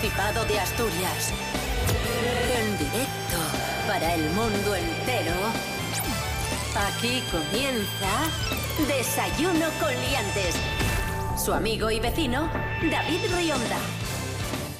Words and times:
Principado 0.00 0.44
de 0.46 0.58
Asturias. 0.58 1.32
En 2.56 2.78
directo 2.78 3.38
para 3.86 4.14
el 4.14 4.24
mundo 4.30 4.74
entero. 4.74 5.34
Aquí 6.88 7.22
comienza 7.30 8.28
Desayuno 8.88 9.66
con 9.80 9.90
Liantes. 9.90 10.56
Su 11.42 11.52
amigo 11.52 11.90
y 11.90 12.00
vecino, 12.00 12.50
David 12.90 13.20
Rionda. 13.36 13.76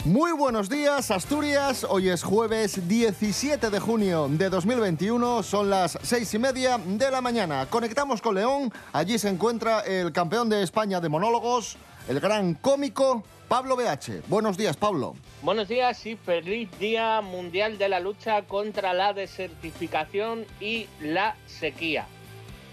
Muy 0.05 0.33
buenos 0.33 0.69
días, 0.69 1.11
Asturias. 1.11 1.87
Hoy 1.89 2.09
es 2.09 2.23
jueves 2.23 2.87
17 2.87 3.71
de 3.71 3.81
junio 3.81 4.29
de 4.31 4.51
2021. 4.51 5.43
Son 5.43 5.71
las 5.71 5.99
seis 6.03 6.33
y 6.35 6.39
media 6.39 6.79
de 6.79 7.11
la 7.11 7.21
mañana. 7.21 7.67
Conectamos 7.71 8.21
con 8.21 8.35
León. 8.35 8.73
Allí 8.93 9.19
se 9.19 9.29
encuentra 9.29 9.81
el 9.81 10.13
campeón 10.13 10.49
de 10.49 10.63
España 10.63 11.01
de 11.01 11.09
monólogos, 11.09 11.77
el 12.09 12.21
gran 12.21 12.55
cómico 12.55 13.25
Pablo 13.49 13.77
BH. 13.77 14.23
Buenos 14.29 14.57
días, 14.57 14.77
Pablo. 14.77 15.15
Buenos 15.43 15.69
días 15.69 16.05
y 16.07 16.17
feliz 16.17 16.69
Día 16.79 17.21
Mundial 17.21 17.79
de 17.79 17.89
la 17.89 18.01
Lucha 18.01 18.43
contra 18.43 18.93
la 18.95 19.13
Desertificación 19.13 20.47
y 20.61 20.87
la 21.01 21.37
Sequía. 21.47 22.07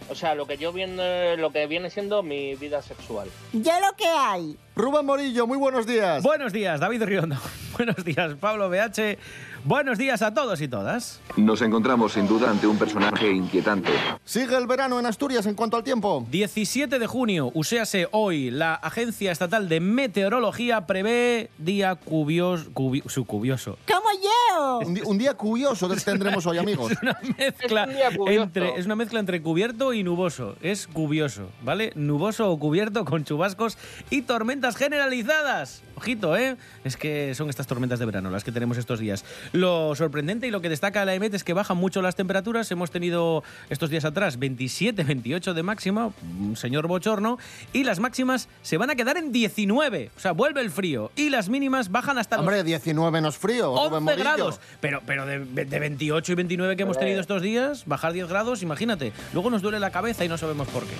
O 0.09 0.15
sea, 0.15 0.35
lo 0.35 0.45
que 0.45 0.57
yo 0.57 0.73
viene, 0.73 1.37
lo 1.37 1.51
que 1.51 1.67
viene 1.67 1.89
siendo 1.89 2.23
mi 2.23 2.55
vida 2.55 2.81
sexual. 2.81 3.29
Ya 3.53 3.79
lo 3.79 3.95
que 3.95 4.07
hay. 4.07 4.57
Rubén 4.75 5.05
Morillo, 5.05 5.47
muy 5.47 5.57
buenos 5.57 5.85
días. 5.85 6.23
Buenos 6.23 6.51
días, 6.51 6.79
David 6.79 7.03
Riondo. 7.03 7.37
Buenos 7.77 8.03
días, 8.03 8.33
Pablo 8.39 8.69
BH. 8.69 9.17
Buenos 9.63 9.99
días 9.99 10.23
a 10.23 10.33
todos 10.33 10.59
y 10.61 10.67
todas. 10.67 11.21
Nos 11.37 11.61
encontramos 11.61 12.13
sin 12.13 12.27
duda 12.27 12.49
ante 12.49 12.65
un 12.65 12.77
personaje 12.79 13.31
inquietante. 13.31 13.91
Sigue 14.25 14.57
el 14.57 14.65
verano 14.65 14.99
en 14.99 15.05
Asturias 15.05 15.45
en 15.45 15.53
cuanto 15.53 15.77
al 15.77 15.83
tiempo. 15.83 16.25
17 16.31 16.97
de 16.97 17.05
junio, 17.05 17.51
uséase 17.53 18.07
hoy, 18.11 18.49
la 18.49 18.73
Agencia 18.73 19.31
Estatal 19.31 19.69
de 19.69 19.79
Meteorología 19.79 20.87
prevé 20.87 21.51
día 21.59 21.93
cubioso, 21.93 22.71
cubi- 22.73 23.07
subcubioso. 23.07 23.77
Como 23.87 24.00
yo. 24.13 24.79
Un, 24.79 24.99
un 25.05 25.17
día 25.17 25.33
curioso 25.35 25.89
tendremos 26.03 26.45
hoy, 26.45 26.57
amigos. 26.59 26.91
Es 26.91 27.01
una 27.01 27.17
mezcla 27.37 27.83
Es 27.83 27.87
un 27.89 27.95
día 27.95 28.09
cubioso. 28.17 28.43
entre 28.43 28.79
es 28.79 28.85
una 28.85 28.95
mezcla 28.95 29.19
entre 29.19 29.41
cubierto 29.41 29.93
y 29.93 30.03
nuboso. 30.03 30.55
Es 30.61 30.87
cubioso, 30.87 31.49
¿vale? 31.63 31.91
Nuboso 31.95 32.49
o 32.49 32.59
cubierto 32.59 33.05
con 33.05 33.23
chubascos 33.23 33.77
y 34.09 34.23
tormentas 34.23 34.75
generalizadas. 34.75 35.83
Ojito, 35.95 36.35
¿eh? 36.35 36.57
Es 36.83 36.97
que 36.97 37.35
son 37.35 37.49
estas 37.49 37.67
tormentas 37.67 37.99
de 37.99 38.05
verano 38.05 38.31
las 38.31 38.43
que 38.43 38.51
tenemos 38.51 38.77
estos 38.77 38.99
días. 38.99 39.23
Lo 39.51 39.93
sorprendente 39.95 40.47
y 40.47 40.51
lo 40.51 40.59
que 40.61 40.69
destaca 40.69 41.05
la 41.05 41.13
EMET 41.13 41.33
es 41.35 41.43
que 41.43 41.53
bajan 41.53 41.77
mucho 41.77 42.01
las 42.01 42.15
temperaturas. 42.15 42.71
Hemos 42.71 42.89
tenido 42.89 43.43
estos 43.69 43.89
días 43.91 44.03
atrás 44.05 44.39
27, 44.39 45.03
28 45.03 45.53
de 45.53 45.63
máxima, 45.63 46.11
un 46.39 46.55
señor 46.55 46.87
bochorno, 46.87 47.37
y 47.71 47.83
las 47.83 47.99
máximas 47.99 48.47
se 48.63 48.77
van 48.77 48.89
a 48.89 48.95
quedar 48.95 49.17
en 49.17 49.31
19. 49.31 50.11
O 50.15 50.19
sea, 50.19 50.31
vuelve 50.31 50.61
el 50.61 50.71
frío. 50.71 51.11
Y 51.15 51.29
las 51.29 51.49
mínimas 51.49 51.91
bajan 51.91 52.17
hasta 52.17 52.37
los 52.37 52.45
Hombre, 52.45 52.63
19 52.63 53.21
no 53.21 53.29
es 53.29 53.37
frío. 53.37 53.67
Rubén 53.75 53.93
11 53.93 54.00
Grados. 54.05 54.59
Pero, 54.79 55.01
pero 55.05 55.25
de, 55.25 55.39
de 55.39 55.79
28 55.79 56.31
y 56.31 56.35
29 56.35 56.75
que 56.75 56.83
hemos 56.83 56.97
tenido 56.97 57.19
estos 57.21 57.41
días, 57.41 57.83
bajar 57.85 58.13
10 58.13 58.27
grados, 58.27 58.61
imagínate. 58.61 59.13
Luego 59.33 59.49
nos 59.49 59.61
duele 59.61 59.79
la 59.79 59.91
cabeza 59.91 60.25
y 60.25 60.27
no 60.27 60.37
sabemos 60.37 60.67
por 60.67 60.83
qué. 60.85 60.95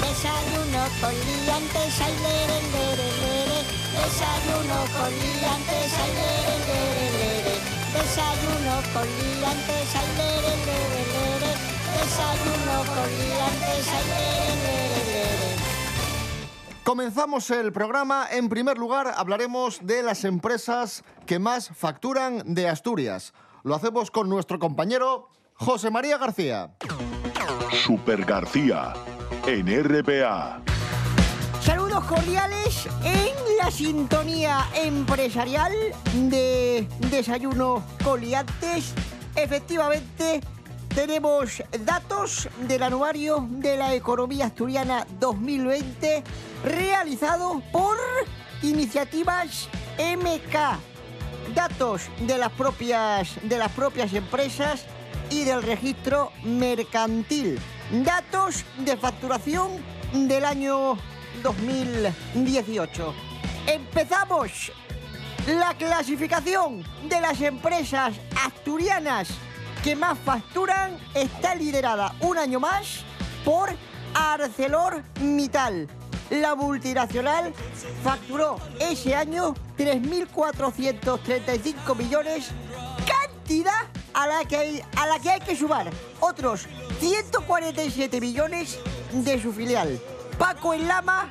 Desayuno 0.00 0.82
con 1.00 1.12
liantes, 1.12 2.00
ay, 2.00 2.14
lere, 2.24 2.58
lere, 2.72 3.08
lere. 3.20 3.60
Desayuno 4.00 4.78
con 4.96 5.10
liantes, 5.10 5.92
ay, 6.00 6.12
lere, 6.20 6.56
lere, 6.68 7.06
lere. 7.20 7.54
Desayuno 7.94 8.74
con 8.92 9.06
liantes, 9.06 9.88
ay, 10.00 10.08
lere, 10.16 10.52
lere, 10.66 11.02
lere. 11.14 11.52
Desayuno 12.00 12.76
con 12.94 13.08
liantes, 13.20 13.86
ay, 13.88 14.04
lere, 14.08 14.56
lere, 14.56 14.62
lere. 14.64 14.79
Comenzamos 16.84 17.50
el 17.50 17.72
programa. 17.72 18.26
En 18.30 18.48
primer 18.48 18.78
lugar, 18.78 19.12
hablaremos 19.16 19.80
de 19.82 20.02
las 20.02 20.24
empresas 20.24 21.04
que 21.26 21.38
más 21.38 21.70
facturan 21.74 22.54
de 22.54 22.68
Asturias. 22.68 23.32
Lo 23.62 23.74
hacemos 23.74 24.10
con 24.10 24.28
nuestro 24.28 24.58
compañero 24.58 25.28
José 25.54 25.90
María 25.90 26.16
García. 26.16 26.74
Super 27.84 28.24
García 28.24 28.94
en 29.46 29.66
RPA. 29.84 30.62
Saludos 31.60 32.02
cordiales 32.04 32.88
en 33.04 33.58
la 33.58 33.70
sintonía 33.70 34.66
empresarial 34.74 35.72
de 36.14 36.88
Desayuno 37.10 37.84
con 38.02 38.22
Liantes. 38.22 38.94
Efectivamente, 39.36 40.40
tenemos 40.94 41.62
datos 41.84 42.48
del 42.60 42.82
anuario 42.82 43.46
de 43.48 43.76
la 43.76 43.94
economía 43.94 44.46
asturiana 44.46 45.06
2020 45.18 46.22
realizado 46.64 47.62
por 47.72 47.96
iniciativas 48.62 49.68
MK. 49.98 51.54
Datos 51.54 52.02
de 52.20 52.38
las 52.38 52.52
propias, 52.52 53.36
de 53.42 53.58
las 53.58 53.72
propias 53.72 54.12
empresas 54.12 54.84
y 55.30 55.44
del 55.44 55.62
registro 55.62 56.32
mercantil. 56.44 57.58
Datos 58.04 58.64
de 58.78 58.96
facturación 58.96 59.70
del 60.12 60.44
año 60.44 60.96
2018. 61.42 63.14
Empezamos 63.66 64.72
la 65.46 65.74
clasificación 65.74 66.84
de 67.08 67.20
las 67.20 67.40
empresas 67.40 68.14
asturianas 68.44 69.28
que 69.82 69.96
más 69.96 70.18
facturan 70.18 70.98
está 71.14 71.54
liderada 71.54 72.14
un 72.20 72.36
año 72.38 72.60
más 72.60 73.04
por 73.44 73.70
ArcelorMittal. 74.14 75.88
La 76.30 76.54
multinacional 76.54 77.52
facturó 78.04 78.58
ese 78.78 79.16
año 79.16 79.54
3.435 79.78 81.96
millones, 81.96 82.50
cantidad 83.06 83.86
a 84.14 84.26
la, 84.26 84.44
que 84.44 84.56
hay, 84.56 84.82
a 84.96 85.06
la 85.06 85.18
que 85.18 85.30
hay 85.30 85.40
que 85.40 85.56
sumar 85.56 85.90
otros 86.20 86.66
147 87.00 88.20
millones 88.20 88.78
de 89.12 89.40
su 89.40 89.50
filial. 89.52 89.98
Paco 90.38 90.74
en 90.74 90.86
Lama, 90.86 91.30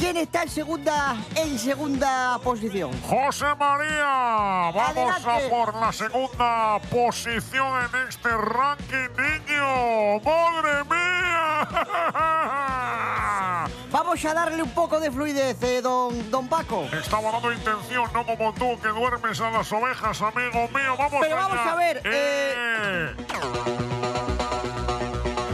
¿quién 0.00 0.16
está 0.16 0.42
en 0.42 0.48
segunda, 0.48 1.14
en 1.36 1.58
segunda 1.58 2.38
posición? 2.42 2.90
José 3.02 3.44
María, 3.58 4.72
vamos 4.74 4.96
Adelante. 4.96 5.46
a 5.46 5.50
por 5.50 5.74
la 5.76 5.92
segunda 5.92 6.78
posición 6.90 7.84
en 7.84 8.08
este 8.08 8.28
ranking, 8.36 9.10
niño. 9.16 10.20
¡Madre 10.24 10.84
mía! 10.84 11.68
Vamos 13.90 14.24
a 14.24 14.32
darle 14.34 14.62
un 14.62 14.70
poco 14.70 14.98
de 15.00 15.10
fluidez, 15.10 15.60
eh, 15.62 15.82
don, 15.82 16.30
don 16.30 16.48
Paco. 16.48 16.84
Estaba 16.92 17.32
dando 17.32 17.52
intención, 17.52 18.08
no 18.12 18.24
como 18.24 18.52
tú 18.54 18.78
que 18.80 18.88
duermes 18.88 19.40
a 19.40 19.50
las 19.50 19.70
ovejas, 19.72 20.22
amigo 20.22 20.68
mío. 20.68 20.94
Vamos 20.96 21.18
Pero 21.20 21.36
allá. 21.36 21.48
vamos 21.48 21.66
a 21.66 21.74
ver, 21.74 22.00
Eh. 22.04 23.14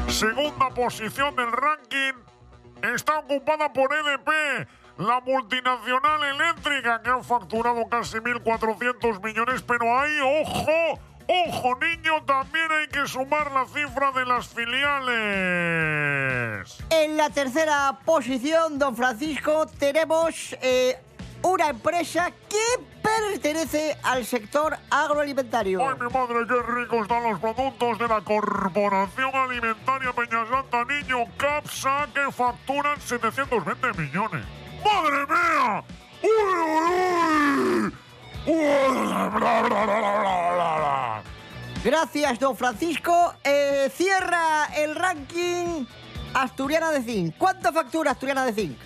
Segunda 0.09 0.69
posición 0.71 1.35
del 1.35 1.51
ranking 1.53 2.13
está 2.95 3.19
ocupada 3.19 3.73
por 3.73 3.93
EDP, 3.93 4.29
la 4.99 5.21
multinacional 5.21 6.25
eléctrica 6.25 7.03
que 7.03 7.11
ha 7.11 7.23
facturado 7.23 7.87
casi 7.89 8.19
1.400 8.19 9.23
millones, 9.23 9.63
pero 9.63 9.99
ahí, 9.99 10.19
ojo, 10.43 10.99
ojo 11.27 11.79
niño, 11.81 12.23
también 12.25 12.71
hay 12.71 12.89
que 12.89 13.07
sumar 13.07 13.53
la 13.53 13.67
cifra 13.67 14.13
de 14.13 14.25
las 14.25 14.49
filiales. 14.49 15.07
En 16.91 17.17
la 17.17 17.31
tercera 17.31 17.99
posición, 18.05 18.79
don 18.79 18.95
Francisco, 18.97 19.67
tenemos 19.79 20.57
eh, 20.63 20.99
una 21.47 21.69
empresa 21.69 22.33
que 22.49 22.85
pertenece 23.01 23.97
al 24.03 24.27
sector 24.27 24.77
agroalimentario. 24.91 25.81
¡Ay, 25.81 25.95
mi 26.01 26.13
madre, 26.13 26.45
qué 26.49 26.73
ricos 26.73 27.03
están 27.03 27.23
los 27.23 27.39
productos 27.39 27.99
de 27.99 28.09
la 28.09 28.21
Corporación 28.21 29.31
Alimentaria 29.33 30.13
Peñasanta 30.13 30.85
Niño 30.85 31.25
Capsa 31.37 32.09
que 32.13 32.33
facturan 32.33 33.01
720 33.01 33.93
millones! 33.93 34.45
¡Madre 34.85 35.27
mía! 35.27 35.85
¡Uy, 36.23 36.31
uy, 36.31 36.83
uy! 37.85 37.95
¡Uy! 38.47 39.07
Bla, 39.07 39.29
bla, 39.29 39.63
bla, 39.63 39.85
bla, 39.85 40.21
bla, 40.21 40.77
bla. 40.77 41.23
Gracias, 41.85 42.41
don 42.41 42.57
Francisco. 42.57 43.35
Eh, 43.45 43.89
cierra 43.95 44.67
el 44.77 44.97
ranking 44.97 45.85
Asturiana 46.35 46.91
de 46.91 47.03
Zinc. 47.03 47.37
¿Cuánto 47.39 47.73
factura 47.73 48.11
Asturiana 48.11 48.45
de 48.45 48.53
Zinc? 48.53 48.86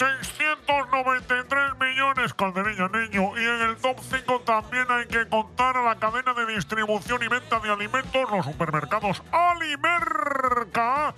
693 0.00 1.78
millones, 1.78 2.32
calderilla 2.32 2.88
niño. 2.88 3.36
Y 3.36 3.44
en 3.44 3.60
el 3.68 3.76
top 3.76 3.98
5 4.00 4.40
también 4.46 4.86
hay 4.88 5.04
que 5.04 5.28
contar 5.28 5.76
a 5.76 5.82
la 5.82 5.96
cadena 5.96 6.32
de 6.32 6.46
distribución 6.54 7.22
y 7.22 7.28
venta 7.28 7.60
de 7.60 7.68
alimentos, 7.68 8.30
los 8.30 8.46
supermercados 8.46 9.22
Alimerca. 9.30 11.14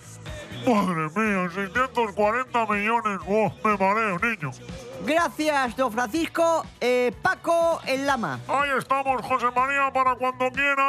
Madre 0.66 1.08
mía, 1.14 1.48
640 1.54 2.66
millones. 2.66 3.20
¡Oh, 3.28 3.52
me 3.62 3.76
mareo, 3.76 4.18
niño! 4.18 4.50
Gracias, 5.06 5.76
don 5.76 5.92
Francisco. 5.92 6.66
Eh, 6.80 7.12
Paco 7.22 7.80
en 7.86 8.04
Lama. 8.04 8.40
Ahí 8.48 8.70
estamos, 8.76 9.22
José 9.24 9.46
María, 9.54 9.92
para 9.92 10.16
cuando 10.16 10.50
quiera. 10.50 10.82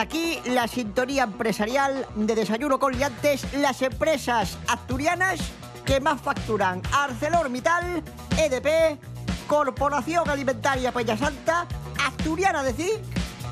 Aquí 0.00 0.40
la 0.46 0.66
sintonía 0.68 1.24
empresarial 1.24 2.06
de 2.14 2.34
Desayuno 2.34 2.78
con 2.78 2.96
Liantes, 2.96 3.46
las 3.54 3.82
empresas 3.82 4.58
asturianas 4.68 5.40
que 5.84 6.00
más 6.00 6.20
facturan. 6.20 6.82
ArcelorMittal, 6.92 8.02
EDP, 8.38 8.98
Corporación 9.46 10.28
Alimentaria 10.28 10.92
Peña 10.92 11.16
Santa, 11.16 11.66
Asturiana 12.04 12.62
de 12.62 12.72
Zinc 12.72 13.02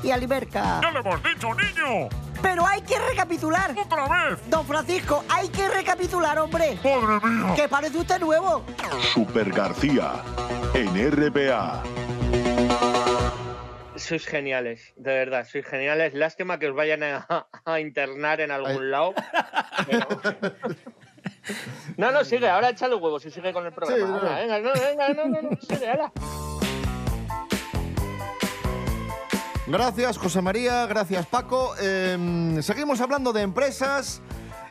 y 0.03 0.11
Alimerca. 0.11 0.79
¡Ya 0.81 0.91
le 0.91 0.99
hemos 0.99 1.23
dicho, 1.23 1.47
niño! 1.53 2.09
Pero 2.41 2.67
hay 2.67 2.81
que 2.81 2.99
recapitular. 2.99 3.73
¡Otra 3.77 4.07
vez! 4.07 4.39
Don 4.49 4.65
Francisco, 4.65 5.23
hay 5.29 5.47
que 5.47 5.69
recapitular, 5.69 6.37
hombre. 6.39 6.77
¡Madre 6.83 7.25
mía! 7.29 7.53
Que 7.55 7.69
parece 7.69 7.97
usted 7.97 8.19
nuevo. 8.19 8.63
Super 9.13 9.49
García 9.51 10.13
en 10.73 11.11
RPA. 11.11 11.83
Sois 14.03 14.25
geniales, 14.25 14.91
de 14.97 15.13
verdad, 15.13 15.47
sois 15.49 15.65
geniales. 15.65 16.13
Lástima 16.13 16.59
que 16.59 16.67
os 16.67 16.75
vayan 16.75 17.03
a, 17.03 17.25
a 17.65 17.79
internar 17.79 18.41
en 18.41 18.51
algún 18.51 18.91
lado. 18.91 19.13
pero- 19.87 20.07
No, 21.97 22.11
no, 22.11 22.23
sigue, 22.23 22.49
ahora 22.49 22.69
echa 22.69 22.87
los 22.87 22.99
huevos 23.01 23.25
y 23.25 23.31
sigue 23.31 23.53
con 23.53 23.65
el 23.65 23.71
programa. 23.73 23.97
Sí, 23.97 24.11
no. 24.25 24.29
Venga, 24.35 24.57
venga, 24.57 24.59
no, 24.59 24.73
venga, 24.73 25.09
no, 25.13 25.25
no, 25.27 25.41
no, 25.51 25.57
sigue, 25.61 25.87
ala. 25.89 26.11
Gracias, 29.67 30.17
José 30.17 30.41
María, 30.41 30.85
gracias, 30.85 31.25
Paco. 31.27 31.73
Eh, 31.81 32.57
seguimos 32.61 32.99
hablando 33.01 33.31
de 33.31 33.41
empresas. 33.41 34.21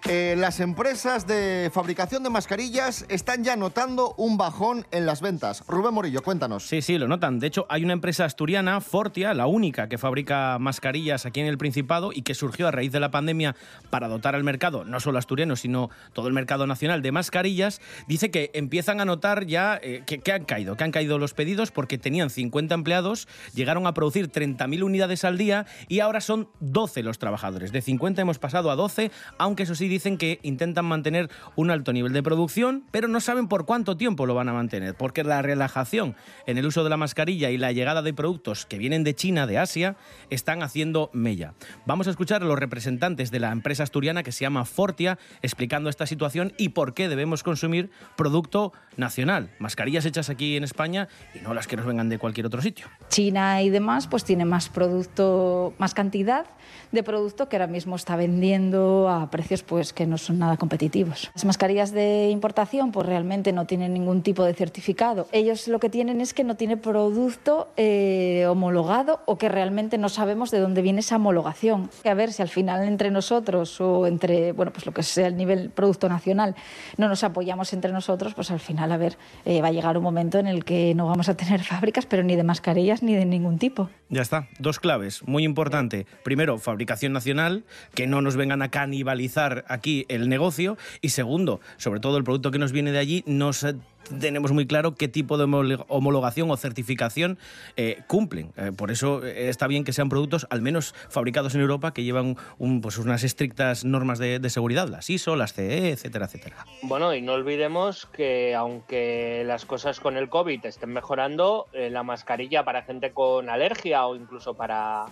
Eh, 0.08 0.34
las 0.36 0.58
empresas 0.58 1.28
de 1.28 1.70
fabricación 1.72 2.24
de 2.24 2.30
mascarillas 2.30 3.06
están 3.08 3.44
ya 3.44 3.54
notando 3.54 4.14
un 4.16 4.36
bajón 4.36 4.84
en 4.90 5.06
las 5.06 5.20
ventas. 5.20 5.62
Rubén 5.68 5.94
Morillo, 5.94 6.22
cuéntanos. 6.22 6.66
Sí, 6.66 6.82
sí, 6.82 6.98
lo 6.98 7.06
notan. 7.06 7.38
De 7.38 7.46
hecho, 7.46 7.66
hay 7.68 7.84
una 7.84 7.92
empresa 7.92 8.24
asturiana, 8.24 8.80
Fortia, 8.80 9.32
la 9.32 9.46
única 9.46 9.88
que 9.88 9.98
fabrica 9.98 10.58
mascarillas 10.58 11.24
aquí 11.24 11.38
en 11.38 11.46
el 11.46 11.56
Principado 11.56 12.10
y 12.12 12.22
que 12.22 12.34
surgió 12.34 12.66
a 12.66 12.72
raíz 12.72 12.90
de 12.90 12.98
la 12.98 13.12
pandemia 13.12 13.54
para 13.90 14.08
dotar 14.08 14.34
al 14.34 14.42
mercado, 14.42 14.84
no 14.84 14.98
solo 14.98 15.20
asturiano, 15.20 15.54
sino 15.54 15.88
todo 16.12 16.26
el 16.26 16.34
mercado 16.34 16.66
nacional 16.66 17.00
de 17.00 17.12
mascarillas. 17.12 17.80
Dice 18.08 18.32
que 18.32 18.50
empiezan 18.54 19.00
a 19.00 19.04
notar 19.04 19.46
ya 19.46 19.78
eh, 19.80 20.02
que, 20.04 20.18
que 20.18 20.32
han 20.32 20.44
caído, 20.44 20.76
que 20.76 20.82
han 20.82 20.90
caído 20.90 21.18
los 21.18 21.32
pedidos 21.32 21.70
porque 21.70 21.96
tenían 21.96 22.28
50 22.28 22.74
empleados, 22.74 23.28
llegaron 23.54 23.86
a 23.86 23.94
producir 23.94 24.32
30.000 24.32 24.82
unidades 24.82 25.24
al 25.24 25.38
día 25.38 25.66
y 25.86 26.00
ahora 26.00 26.20
son 26.20 26.48
12 26.58 27.04
los 27.04 27.20
trabajadores. 27.20 27.70
De 27.70 27.82
50 27.82 28.20
hemos 28.20 28.40
pasado 28.40 28.72
a 28.72 28.74
12, 28.74 29.12
aunque 29.38 29.62
eso 29.62 29.76
sí 29.76 29.91
dicen 29.92 30.18
que 30.18 30.40
intentan 30.42 30.84
mantener 30.84 31.30
un 31.56 31.70
alto 31.70 31.92
nivel 31.92 32.12
de 32.12 32.22
producción, 32.22 32.84
pero 32.90 33.08
no 33.08 33.20
saben 33.20 33.48
por 33.48 33.66
cuánto 33.66 33.96
tiempo 33.96 34.26
lo 34.26 34.34
van 34.34 34.48
a 34.48 34.52
mantener, 34.52 34.94
porque 34.94 35.22
la 35.22 35.42
relajación 35.42 36.16
en 36.46 36.58
el 36.58 36.66
uso 36.66 36.84
de 36.84 36.90
la 36.90 36.96
mascarilla 36.96 37.50
y 37.50 37.58
la 37.58 37.72
llegada 37.72 38.02
de 38.02 38.14
productos 38.14 38.66
que 38.66 38.78
vienen 38.78 39.04
de 39.04 39.14
China, 39.14 39.46
de 39.46 39.58
Asia, 39.58 39.96
están 40.30 40.62
haciendo 40.62 41.10
mella. 41.12 41.54
Vamos 41.86 42.06
a 42.06 42.10
escuchar 42.10 42.42
a 42.42 42.46
los 42.46 42.58
representantes 42.58 43.30
de 43.30 43.40
la 43.40 43.52
empresa 43.52 43.82
asturiana 43.82 44.22
que 44.22 44.32
se 44.32 44.42
llama 44.42 44.64
Fortia 44.64 45.18
explicando 45.42 45.90
esta 45.90 46.06
situación 46.06 46.52
y 46.56 46.70
por 46.70 46.94
qué 46.94 47.08
debemos 47.08 47.42
consumir 47.42 47.90
producto 48.16 48.72
nacional, 48.96 49.50
mascarillas 49.58 50.04
hechas 50.04 50.30
aquí 50.30 50.56
en 50.56 50.64
España 50.64 51.08
y 51.34 51.40
no 51.40 51.54
las 51.54 51.66
que 51.66 51.76
nos 51.76 51.86
vengan 51.86 52.08
de 52.08 52.18
cualquier 52.18 52.46
otro 52.46 52.62
sitio. 52.62 52.86
China 53.08 53.62
y 53.62 53.70
demás, 53.70 54.06
pues 54.06 54.24
tiene 54.24 54.44
más 54.44 54.68
producto, 54.68 55.74
más 55.78 55.94
cantidad 55.94 56.46
de 56.92 57.02
producto 57.02 57.48
que 57.48 57.56
ahora 57.56 57.66
mismo 57.66 57.96
está 57.96 58.16
vendiendo 58.16 59.08
a 59.08 59.30
precios 59.30 59.62
pues 59.62 59.81
que 59.92 60.06
no 60.06 60.18
son 60.18 60.38
nada 60.38 60.56
competitivos. 60.56 61.30
Las 61.34 61.44
mascarillas 61.44 61.92
de 61.92 62.28
importación 62.30 62.92
pues 62.92 63.06
realmente 63.06 63.52
no 63.52 63.66
tienen 63.66 63.92
ningún 63.94 64.22
tipo 64.22 64.44
de 64.44 64.54
certificado. 64.54 65.26
Ellos 65.32 65.66
lo 65.66 65.80
que 65.80 65.90
tienen 65.90 66.20
es 66.20 66.34
que 66.34 66.44
no 66.44 66.56
tiene 66.56 66.76
producto 66.76 67.72
eh, 67.76 68.46
homologado 68.48 69.20
o 69.26 69.38
que 69.38 69.48
realmente 69.48 69.98
no 69.98 70.08
sabemos 70.08 70.50
de 70.50 70.60
dónde 70.60 70.82
viene 70.82 71.00
esa 71.00 71.16
homologación. 71.16 71.90
A 72.04 72.14
ver 72.14 72.32
si 72.32 72.42
al 72.42 72.48
final 72.48 72.86
entre 72.86 73.10
nosotros 73.10 73.80
o 73.80 74.06
entre 74.06 74.52
bueno 74.52 74.72
pues 74.72 74.86
lo 74.86 74.92
que 74.92 75.02
sea 75.02 75.26
el 75.26 75.36
nivel 75.36 75.70
producto 75.70 76.08
nacional 76.08 76.54
no 76.96 77.08
nos 77.08 77.24
apoyamos 77.24 77.72
entre 77.72 77.92
nosotros, 77.92 78.34
pues 78.34 78.50
al 78.50 78.60
final 78.60 78.92
a 78.92 78.96
ver 78.96 79.16
eh, 79.44 79.62
va 79.62 79.68
a 79.68 79.72
llegar 79.72 79.96
un 79.96 80.04
momento 80.04 80.38
en 80.38 80.46
el 80.46 80.64
que 80.64 80.94
no 80.94 81.06
vamos 81.06 81.28
a 81.28 81.36
tener 81.36 81.60
fábricas, 81.64 82.06
pero 82.06 82.22
ni 82.22 82.36
de 82.36 82.44
mascarillas 82.44 83.02
ni 83.02 83.14
de 83.14 83.24
ningún 83.24 83.58
tipo. 83.58 83.88
Ya 84.08 84.20
está, 84.20 84.48
dos 84.58 84.78
claves, 84.78 85.26
muy 85.26 85.44
importante. 85.44 86.06
Primero, 86.22 86.58
fabricación 86.58 87.14
nacional, 87.14 87.64
que 87.94 88.06
no 88.06 88.20
nos 88.20 88.36
vengan 88.36 88.60
a 88.60 88.68
canibalizar 88.68 89.64
aquí 89.72 90.04
el 90.08 90.28
negocio. 90.28 90.76
Y 91.00 91.10
segundo, 91.10 91.60
sobre 91.76 92.00
todo 92.00 92.16
el 92.18 92.24
producto 92.24 92.50
que 92.50 92.58
nos 92.58 92.72
viene 92.72 92.92
de 92.92 92.98
allí, 92.98 93.24
no 93.26 93.52
se- 93.52 93.74
tenemos 94.18 94.50
muy 94.50 94.66
claro 94.66 94.96
qué 94.96 95.06
tipo 95.06 95.38
de 95.38 95.44
homolo- 95.44 95.84
homologación 95.88 96.50
o 96.50 96.56
certificación 96.56 97.38
eh, 97.76 98.00
cumplen. 98.08 98.50
Eh, 98.56 98.72
por 98.76 98.90
eso 98.90 99.24
eh, 99.24 99.48
está 99.48 99.68
bien 99.68 99.84
que 99.84 99.92
sean 99.92 100.08
productos, 100.08 100.46
al 100.50 100.60
menos 100.60 100.92
fabricados 101.08 101.54
en 101.54 101.60
Europa, 101.60 101.94
que 101.94 102.02
llevan 102.02 102.36
un- 102.58 102.80
pues 102.80 102.98
unas 102.98 103.22
estrictas 103.22 103.84
normas 103.84 104.18
de, 104.18 104.40
seguridad, 104.50 104.88
las 104.88 105.08
ISO, 105.08 105.36
las 105.36 105.52
CE, 105.54 105.90
etcétera, 105.92 106.26
etcétera. 106.26 106.66
Bueno, 106.82 107.14
y 107.14 107.22
no 107.22 107.32
olvidemos 107.34 108.06
que 108.06 108.54
aunque 108.56 109.44
las 109.46 109.64
cosas 109.64 110.00
con 110.00 110.16
el 110.16 110.28
COVID 110.28 110.66
estén 110.66 110.90
mejorando, 110.92 111.66
eh, 111.72 111.88
la 111.88 112.02
mascarilla 112.02 112.64
para 112.64 112.82
gente 112.82 113.12
con 113.12 113.48
alergia 113.48 114.04
o 114.06 114.16
incluso 114.16 114.54
para 114.54 115.06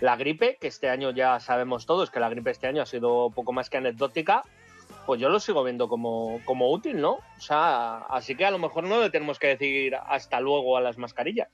la 0.00 0.16
gripe, 0.16 0.56
que 0.60 0.68
este 0.68 0.88
año 0.90 1.10
ya 1.10 1.40
sabemos 1.40 1.86
todos 1.86 2.10
que 2.10 2.20
la 2.20 2.28
gripe 2.28 2.50
este 2.50 2.66
año 2.66 2.82
ha 2.82 2.86
sido 2.86 3.30
poco 3.30 3.52
más 3.52 3.70
que 3.70 3.78
anecdótica, 3.78 4.44
pues 5.06 5.20
yo 5.20 5.28
lo 5.28 5.40
sigo 5.40 5.62
viendo 5.64 5.88
como, 5.88 6.40
como 6.44 6.70
útil, 6.70 7.00
¿no? 7.00 7.12
O 7.12 7.40
sea, 7.40 7.98
así 8.08 8.34
que 8.34 8.46
a 8.46 8.50
lo 8.50 8.58
mejor 8.58 8.84
no 8.84 9.00
le 9.00 9.10
tenemos 9.10 9.38
que 9.38 9.48
decir 9.48 9.94
hasta 9.94 10.40
luego 10.40 10.76
a 10.76 10.80
las 10.80 10.98
mascarillas. 10.98 11.48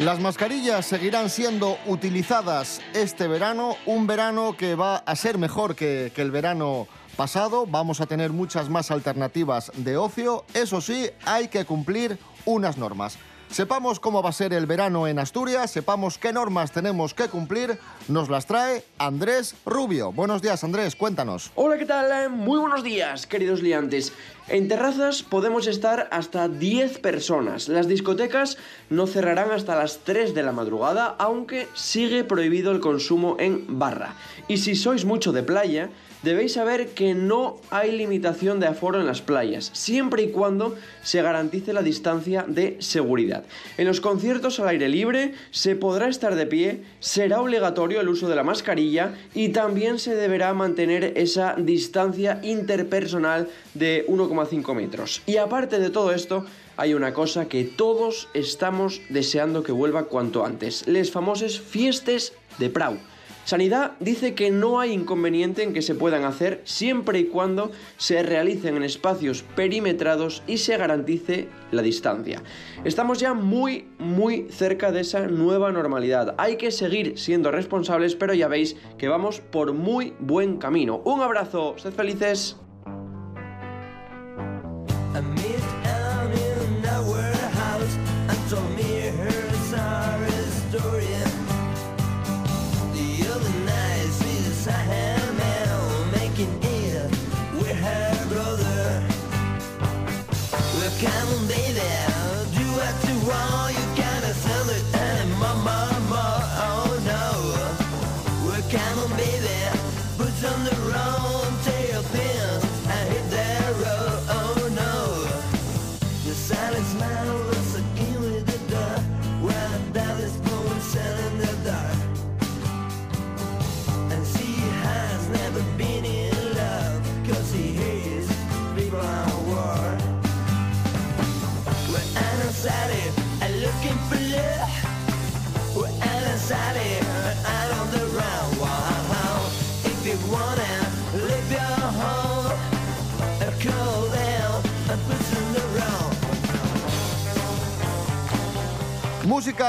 Las 0.00 0.18
mascarillas 0.18 0.86
seguirán 0.86 1.28
siendo 1.28 1.76
utilizadas 1.84 2.80
este 2.94 3.28
verano, 3.28 3.76
un 3.84 4.06
verano 4.06 4.56
que 4.56 4.74
va 4.74 4.96
a 4.96 5.14
ser 5.14 5.36
mejor 5.36 5.76
que, 5.76 6.10
que 6.14 6.22
el 6.22 6.30
verano 6.30 6.88
pasado, 7.16 7.66
vamos 7.66 8.00
a 8.00 8.06
tener 8.06 8.30
muchas 8.30 8.68
más 8.68 8.90
alternativas 8.90 9.70
de 9.76 9.96
ocio, 9.96 10.44
eso 10.54 10.80
sí, 10.80 11.10
hay 11.24 11.48
que 11.48 11.64
cumplir 11.64 12.18
unas 12.44 12.78
normas. 12.78 13.18
Sepamos 13.50 13.98
cómo 13.98 14.22
va 14.22 14.28
a 14.28 14.32
ser 14.32 14.52
el 14.52 14.66
verano 14.66 15.08
en 15.08 15.18
Asturias, 15.18 15.72
sepamos 15.72 16.18
qué 16.18 16.32
normas 16.32 16.70
tenemos 16.70 17.14
que 17.14 17.26
cumplir, 17.26 17.80
nos 18.06 18.30
las 18.30 18.46
trae 18.46 18.84
Andrés 18.96 19.56
Rubio. 19.66 20.12
Buenos 20.12 20.40
días 20.40 20.62
Andrés, 20.62 20.94
cuéntanos. 20.94 21.50
Hola, 21.56 21.76
¿qué 21.76 21.84
tal? 21.84 22.12
Eh, 22.12 22.28
Muy 22.28 22.60
buenos 22.60 22.84
días, 22.84 23.26
queridos 23.26 23.60
liantes. 23.60 24.12
En 24.46 24.68
terrazas 24.68 25.24
podemos 25.24 25.66
estar 25.66 26.08
hasta 26.12 26.46
10 26.46 27.00
personas. 27.00 27.68
Las 27.68 27.88
discotecas 27.88 28.56
no 28.88 29.08
cerrarán 29.08 29.50
hasta 29.50 29.74
las 29.74 29.98
3 30.04 30.32
de 30.32 30.44
la 30.44 30.52
madrugada, 30.52 31.16
aunque 31.18 31.66
sigue 31.74 32.22
prohibido 32.22 32.70
el 32.70 32.78
consumo 32.78 33.34
en 33.40 33.80
barra. 33.80 34.14
Y 34.46 34.58
si 34.58 34.76
sois 34.76 35.04
mucho 35.04 35.32
de 35.32 35.42
playa, 35.42 35.90
debéis 36.22 36.54
saber 36.54 36.88
que 36.88 37.14
no 37.14 37.56
hay 37.70 37.92
limitación 37.92 38.60
de 38.60 38.66
aforo 38.66 39.00
en 39.00 39.06
las 39.06 39.22
playas, 39.22 39.70
siempre 39.72 40.22
y 40.22 40.30
cuando 40.30 40.76
se 41.02 41.22
garantice 41.22 41.72
la 41.72 41.82
distancia 41.82 42.44
de 42.46 42.76
seguridad. 42.80 43.44
En 43.78 43.86
los 43.86 44.00
conciertos 44.00 44.60
al 44.60 44.68
aire 44.68 44.88
libre 44.88 45.34
se 45.50 45.76
podrá 45.76 46.08
estar 46.08 46.34
de 46.34 46.46
pie, 46.46 46.82
será 47.00 47.40
obligatorio 47.40 48.00
el 48.00 48.08
uso 48.08 48.28
de 48.28 48.36
la 48.36 48.44
mascarilla 48.44 49.14
y 49.34 49.50
también 49.50 49.98
se 49.98 50.14
deberá 50.14 50.52
mantener 50.54 51.12
esa 51.16 51.54
distancia 51.56 52.40
interpersonal 52.42 53.48
de 53.74 54.04
1,5 54.08 54.74
metros. 54.74 55.22
Y 55.26 55.36
aparte 55.36 55.78
de 55.78 55.90
todo 55.90 56.12
esto, 56.12 56.44
hay 56.76 56.94
una 56.94 57.12
cosa 57.12 57.46
que 57.46 57.64
todos 57.64 58.28
estamos 58.32 59.02
deseando 59.10 59.62
que 59.62 59.72
vuelva 59.72 60.04
cuanto 60.04 60.46
antes, 60.46 60.86
les 60.86 61.10
famoses 61.10 61.60
fiestes 61.60 62.32
de 62.58 62.70
Prau. 62.70 62.96
Sanidad 63.44 63.92
dice 64.00 64.34
que 64.34 64.50
no 64.50 64.80
hay 64.80 64.92
inconveniente 64.92 65.62
en 65.62 65.72
que 65.72 65.82
se 65.82 65.94
puedan 65.94 66.24
hacer 66.24 66.60
siempre 66.64 67.18
y 67.18 67.24
cuando 67.24 67.72
se 67.96 68.22
realicen 68.22 68.76
en 68.76 68.84
espacios 68.84 69.42
perimetrados 69.56 70.42
y 70.46 70.58
se 70.58 70.76
garantice 70.76 71.48
la 71.72 71.82
distancia. 71.82 72.42
Estamos 72.84 73.18
ya 73.18 73.34
muy, 73.34 73.88
muy 73.98 74.46
cerca 74.50 74.92
de 74.92 75.00
esa 75.00 75.26
nueva 75.26 75.72
normalidad. 75.72 76.34
Hay 76.38 76.56
que 76.56 76.70
seguir 76.70 77.18
siendo 77.18 77.50
responsables, 77.50 78.14
pero 78.14 78.34
ya 78.34 78.48
veis 78.48 78.76
que 78.98 79.08
vamos 79.08 79.40
por 79.40 79.72
muy 79.72 80.14
buen 80.18 80.58
camino. 80.58 81.02
Un 81.04 81.20
abrazo, 81.20 81.74
sed 81.78 81.92
felices. 81.92 82.56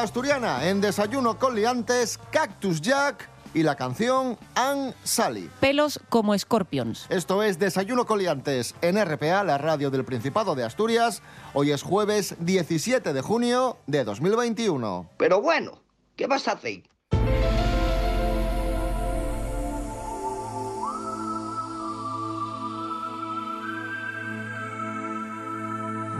Música 0.01 0.03
asturiana 0.03 0.67
en 0.67 0.81
Desayuno 0.81 1.37
con 1.37 1.55
Liantes, 1.55 2.17
Cactus 2.31 2.81
Jack 2.81 3.29
y 3.53 3.61
la 3.61 3.75
canción 3.75 4.37
Ann 4.55 4.95
Sally. 5.03 5.49
Pelos 5.59 5.99
como 6.09 6.33
escorpions. 6.33 7.05
Esto 7.09 7.43
es 7.43 7.59
Desayuno 7.59 8.05
con 8.05 8.17
Liantes 8.17 8.73
en 8.81 9.03
RPA, 9.03 9.43
la 9.43 9.59
radio 9.59 9.91
del 9.91 10.03
Principado 10.03 10.55
de 10.55 10.63
Asturias. 10.63 11.21
Hoy 11.53 11.71
es 11.71 11.83
jueves 11.83 12.35
17 12.39 13.13
de 13.13 13.21
junio 13.21 13.77
de 13.85 14.03
2021. 14.03 15.07
Pero 15.17 15.39
bueno, 15.41 15.79
¿qué 16.15 16.25
vas 16.25 16.47
a 16.47 16.53
hacer? 16.53 16.83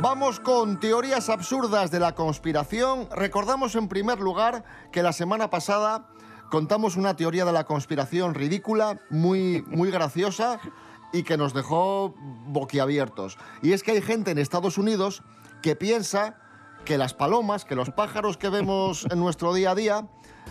Vamos 0.01 0.39
con 0.39 0.79
teorías 0.79 1.29
absurdas 1.29 1.91
de 1.91 1.99
la 1.99 2.15
conspiración. 2.15 3.07
Recordamos 3.11 3.75
en 3.75 3.87
primer 3.87 4.19
lugar 4.19 4.63
que 4.91 5.03
la 5.03 5.13
semana 5.13 5.51
pasada 5.51 6.07
contamos 6.49 6.95
una 6.95 7.15
teoría 7.15 7.45
de 7.45 7.51
la 7.51 7.65
conspiración 7.65 8.33
ridícula, 8.33 8.99
muy, 9.11 9.63
muy 9.67 9.91
graciosa 9.91 10.59
y 11.13 11.21
que 11.21 11.37
nos 11.37 11.53
dejó 11.53 12.15
boquiabiertos. 12.47 13.37
Y 13.61 13.73
es 13.73 13.83
que 13.83 13.91
hay 13.91 14.01
gente 14.01 14.31
en 14.31 14.39
Estados 14.39 14.79
Unidos 14.79 15.21
que 15.61 15.75
piensa 15.75 16.35
que 16.83 16.97
las 16.97 17.13
palomas, 17.13 17.63
que 17.63 17.75
los 17.75 17.91
pájaros 17.91 18.37
que 18.37 18.49
vemos 18.49 19.05
en 19.11 19.19
nuestro 19.19 19.53
día 19.53 19.69
a 19.69 19.75
día, 19.75 20.07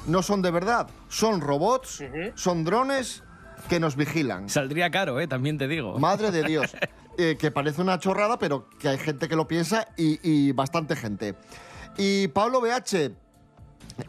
no 0.07 0.23
son 0.23 0.43
de 0.43 0.53
verdad. 0.53 0.89
Son 1.09 1.41
robots, 1.41 2.05
son 2.37 2.63
drones 2.63 3.25
que 3.69 3.81
nos 3.81 3.97
vigilan. 3.97 4.49
Saldría 4.49 4.93
caro, 4.93 5.19
¿eh? 5.19 5.27
También 5.27 5.59
te 5.59 5.67
digo. 5.67 5.99
Madre 5.99 6.31
de 6.31 6.45
Dios. 6.45 6.77
Eh, 7.23 7.37
que 7.37 7.51
parece 7.51 7.83
una 7.83 7.99
chorrada, 7.99 8.39
pero 8.39 8.71
que 8.79 8.89
hay 8.89 8.97
gente 8.97 9.29
que 9.29 9.37
lo 9.37 9.47
piensa 9.47 9.87
y, 9.95 10.53
bastante 10.53 10.97
gente. 10.97 11.35
Y 11.99 12.29
Pablo 12.29 12.63
BH, 12.63 13.13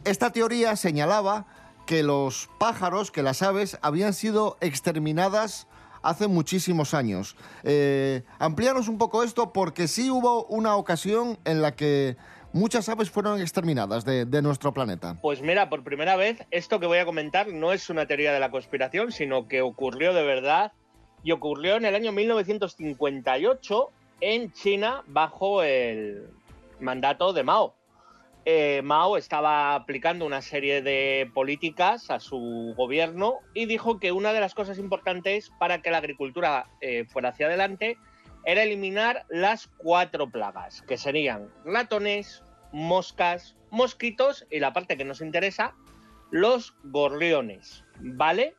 esta 0.05 0.29
teoría 0.29 0.77
señalaba 0.77 1.45
que 1.85 2.03
los 2.03 2.49
pájaros, 2.57 3.11
que 3.11 3.21
las 3.21 3.41
aves, 3.41 3.77
habían 3.81 4.13
sido 4.13 4.57
exterminadas 4.61 5.67
hace 6.03 6.29
muchísimos 6.29 6.93
años. 6.93 7.35
Eh, 7.63 8.23
amplíanos 8.39 8.87
un 8.87 8.97
poco 8.97 9.23
esto 9.23 9.51
porque 9.51 9.89
sí 9.89 10.09
hubo 10.09 10.45
una 10.45 10.77
ocasión 10.77 11.37
en 11.43 11.61
la 11.61 11.75
que 11.75 12.15
muchas 12.53 12.87
aves 12.87 13.11
fueron 13.11 13.41
exterminadas 13.41 14.05
de 14.05 14.41
nuestro 14.41 14.73
planeta. 14.73 15.17
Pues 15.21 15.41
mira, 15.41 15.69
por 15.69 15.83
primera 15.83 16.15
vez, 16.15 16.45
esto 16.49 16.79
que 16.79 16.85
voy 16.85 16.99
a 16.99 17.05
comentar 17.05 17.49
no 17.49 17.73
es 17.73 17.89
una 17.89 18.05
teoría 18.05 18.31
de 18.31 18.39
la 18.39 18.51
conspiración, 18.51 19.11
sino 19.11 19.49
que 19.49 19.61
ocurrió 19.61 20.13
de 20.13 20.23
verdad 20.23 20.71
y 21.23 21.31
ocurrió 21.31 21.75
en 21.75 21.85
el 21.85 21.95
año 21.95 22.11
1958 22.11 23.91
en 24.21 24.51
China 24.51 25.03
bajo 25.07 25.63
el 25.63 26.27
mandato 26.79 27.33
de 27.33 27.43
Mao. 27.43 27.75
Eh, 28.43 28.81
Mao 28.83 29.17
estaba 29.17 29.75
aplicando 29.75 30.25
una 30.25 30.41
serie 30.41 30.81
de 30.81 31.29
políticas 31.33 32.09
a 32.09 32.19
su 32.19 32.73
gobierno 32.75 33.35
y 33.53 33.67
dijo 33.67 33.99
que 33.99 34.11
una 34.11 34.33
de 34.33 34.39
las 34.39 34.55
cosas 34.55 34.79
importantes 34.79 35.51
para 35.59 35.81
que 35.81 35.91
la 35.91 35.97
agricultura 35.97 36.65
eh, 36.81 37.05
fuera 37.05 37.29
hacia 37.29 37.45
adelante 37.45 37.97
era 38.43 38.63
eliminar 38.63 39.25
las 39.29 39.67
cuatro 39.77 40.31
plagas, 40.31 40.81
que 40.81 40.97
serían 40.97 41.49
ratones, 41.63 42.43
moscas, 42.71 43.55
mosquitos 43.69 44.47
y 44.49 44.59
la 44.59 44.73
parte 44.73 44.97
que 44.97 45.05
nos 45.05 45.21
interesa, 45.21 45.75
los 46.31 46.73
gorriones, 46.83 47.83
¿vale? 47.99 48.55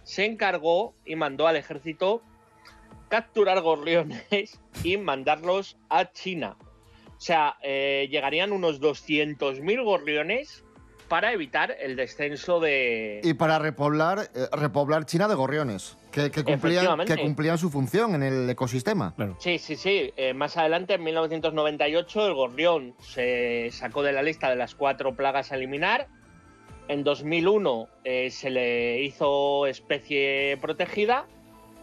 se 0.04 0.24
encargó 0.24 0.94
y 1.04 1.16
mandó 1.16 1.46
al 1.46 1.56
ejército 1.56 2.22
capturar 3.12 3.60
gorriones 3.60 4.58
y 4.82 4.96
mandarlos 4.96 5.76
a 5.90 6.10
China. 6.12 6.56
O 7.08 7.20
sea, 7.20 7.58
eh, 7.62 8.08
llegarían 8.10 8.52
unos 8.52 8.80
200.000 8.80 9.84
gorriones 9.84 10.64
para 11.08 11.34
evitar 11.34 11.76
el 11.78 11.94
descenso 11.94 12.58
de... 12.58 13.20
Y 13.22 13.34
para 13.34 13.58
repoblar, 13.58 14.30
eh, 14.34 14.46
repoblar 14.52 15.04
China 15.04 15.28
de 15.28 15.34
gorriones, 15.34 15.98
que, 16.10 16.30
que 16.30 16.42
cumplían, 16.42 17.04
que 17.04 17.18
cumplían 17.18 17.58
su 17.58 17.68
función 17.68 18.14
en 18.14 18.22
el 18.22 18.48
ecosistema. 18.48 19.14
Sí, 19.38 19.58
sí, 19.58 19.76
sí. 19.76 20.10
Eh, 20.16 20.32
más 20.32 20.56
adelante, 20.56 20.94
en 20.94 21.04
1998, 21.04 22.28
el 22.28 22.32
gorrión 22.32 22.94
se 22.98 23.68
sacó 23.72 24.02
de 24.02 24.12
la 24.14 24.22
lista 24.22 24.48
de 24.48 24.56
las 24.56 24.74
cuatro 24.74 25.14
plagas 25.14 25.52
a 25.52 25.56
eliminar. 25.56 26.08
En 26.88 27.04
2001 27.04 27.88
eh, 28.04 28.30
se 28.30 28.48
le 28.48 29.02
hizo 29.02 29.66
especie 29.66 30.56
protegida 30.62 31.26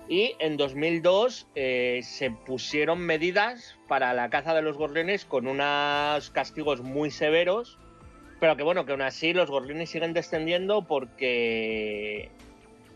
y 0.10 0.36
en 0.40 0.58
2002 0.58 1.48
eh, 1.54 2.02
se 2.04 2.32
pusieron 2.32 3.00
medidas 3.00 3.78
para 3.88 4.12
la 4.16 4.32
caza 4.32 4.56
de 4.56 4.64
los 4.64 4.76
gorriones 4.76 5.24
con 5.24 5.46
unos 5.46 6.32
castigos 6.32 6.82
muy 6.82 7.12
severos, 7.12 7.78
pero 8.40 8.58
que 8.58 8.64
bueno, 8.64 8.88
que 8.88 8.94
aún 8.94 9.04
así 9.04 9.34
los 9.34 9.52
gorriones 9.52 9.92
siguen 9.92 10.14
descendiendo 10.14 10.82
porque 10.82 12.32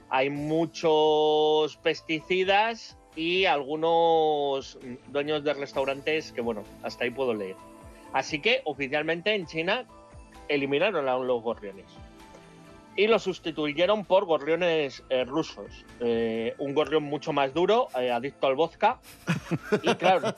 hay 0.10 0.32
muchos 0.32 1.77
pesticidas 1.77 2.98
y 3.15 3.46
algunos 3.46 4.79
dueños 5.10 5.43
de 5.43 5.53
restaurantes 5.53 6.32
que 6.32 6.41
bueno, 6.41 6.63
hasta 6.82 7.03
ahí 7.03 7.12
puedo 7.12 7.36
leer. 7.36 7.55
Así 8.12 8.39
que 8.39 8.62
oficialmente 8.65 9.36
en 9.36 9.46
China 9.46 9.86
eliminaron 10.48 11.08
a 11.08 11.15
los 11.17 11.43
gorriones 11.43 11.86
y 12.95 13.07
los 13.07 13.23
sustituyeron 13.23 14.05
por 14.05 14.25
gorriones 14.25 15.03
eh, 15.09 15.25
rusos. 15.25 15.85
Eh, 16.00 16.53
un 16.59 16.73
gorrión 16.73 17.03
mucho 17.03 17.33
más 17.33 17.53
duro, 17.53 17.88
eh, 18.00 18.12
adicto 18.12 18.47
al 18.47 18.55
vodka. 18.55 19.00
Y 19.81 19.95
claro, 19.95 20.33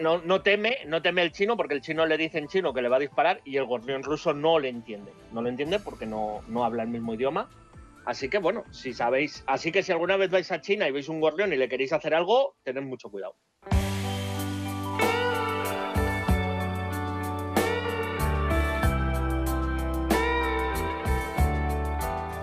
no, 0.00 0.18
no 0.18 0.42
teme, 0.42 0.78
no 0.86 1.02
teme 1.02 1.22
el 1.22 1.32
chino 1.32 1.56
porque 1.56 1.74
el 1.74 1.80
chino 1.80 2.06
le 2.06 2.16
dice 2.16 2.38
en 2.38 2.48
chino 2.48 2.72
que 2.72 2.82
le 2.82 2.88
va 2.88 2.96
a 2.96 3.00
disparar 3.00 3.40
y 3.44 3.56
el 3.56 3.64
gorrión 3.64 4.02
ruso 4.02 4.32
no 4.32 4.58
le 4.58 4.68
entiende. 4.68 5.12
No 5.32 5.42
lo 5.42 5.48
entiende 5.48 5.80
porque 5.80 6.06
no, 6.06 6.40
no 6.48 6.64
habla 6.64 6.82
el 6.82 6.88
mismo 6.88 7.14
idioma. 7.14 7.48
Así 8.06 8.28
que 8.28 8.38
bueno, 8.38 8.64
si 8.70 8.94
sabéis, 8.94 9.44
así 9.46 9.72
que 9.72 9.82
si 9.82 9.92
alguna 9.92 10.16
vez 10.16 10.30
vais 10.30 10.50
a 10.52 10.60
China 10.60 10.88
y 10.88 10.92
veis 10.92 11.08
un 11.08 11.20
gorrión 11.20 11.52
y 11.52 11.56
le 11.56 11.68
queréis 11.68 11.92
hacer 11.92 12.14
algo, 12.14 12.56
tened 12.62 12.82
mucho 12.82 13.10
cuidado. 13.10 13.36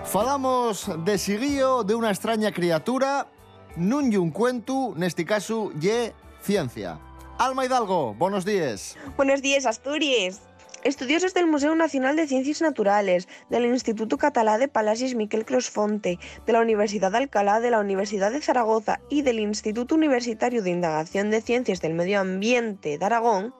Falamos 0.07 0.89
de 1.03 1.17
Siguío, 1.17 1.83
de 1.83 1.93
una 1.93 2.11
extraña 2.11 2.53
criatura, 2.53 3.27
nun 3.75 4.07
un 4.15 4.31
cuento, 4.31 4.95
neste 4.95 5.27
caso, 5.27 5.75
lle 5.75 6.15
ciencia. 6.39 6.95
Alma 7.35 7.67
Hidalgo, 7.67 8.15
buenos 8.15 8.47
días. 8.47 8.95
Buenos 9.17 9.41
días, 9.43 9.67
Asturias. 9.67 10.39
Estudiosos 10.87 11.33
del 11.33 11.45
Museo 11.45 11.75
Nacional 11.75 12.15
de 12.15 12.25
Ciencias 12.25 12.61
Naturales, 12.61 13.27
del 13.49 13.65
Instituto 13.65 14.17
Catalá 14.17 14.57
de 14.57 14.69
Palacios 14.69 15.13
Miquel 15.13 15.43
Crosfonte, 15.43 16.19
de 16.45 16.53
la 16.53 16.61
Universidad 16.61 17.11
de 17.11 17.17
Alcalá, 17.17 17.59
de 17.59 17.71
la 17.71 17.81
Universidad 17.81 18.31
de 18.31 18.41
Zaragoza 18.41 19.01
y 19.09 19.23
del 19.23 19.39
Instituto 19.39 19.93
Universitario 19.93 20.63
de 20.63 20.71
Indagación 20.71 21.31
de 21.31 21.41
Ciencias 21.41 21.81
del 21.81 21.95
Medio 21.95 22.21
Ambiente 22.21 22.97
de 22.97 23.05
Aragón, 23.05 23.53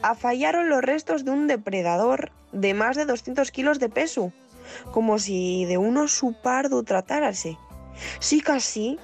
afallaron 0.00 0.70
los 0.70 0.80
restos 0.80 1.26
de 1.26 1.32
un 1.32 1.48
depredador 1.48 2.32
de 2.52 2.72
más 2.72 2.96
de 2.96 3.04
200 3.04 3.50
kilos 3.50 3.78
de 3.78 3.90
peso, 3.90 4.32
como 4.92 5.18
si 5.18 5.64
de 5.64 5.78
un 5.78 5.96
oso 5.96 6.34
pardo 6.42 6.82
tratárase. 6.82 7.58
Sí, 8.20 8.40
casi, 8.40 8.98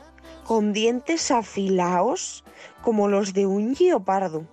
con 0.45 0.73
dientes 0.73 1.31
afilados 1.31 2.45
como 2.83 3.09
los 3.09 3.33
de 3.33 3.47
un 3.47 3.75
guiopardo. 3.75 4.47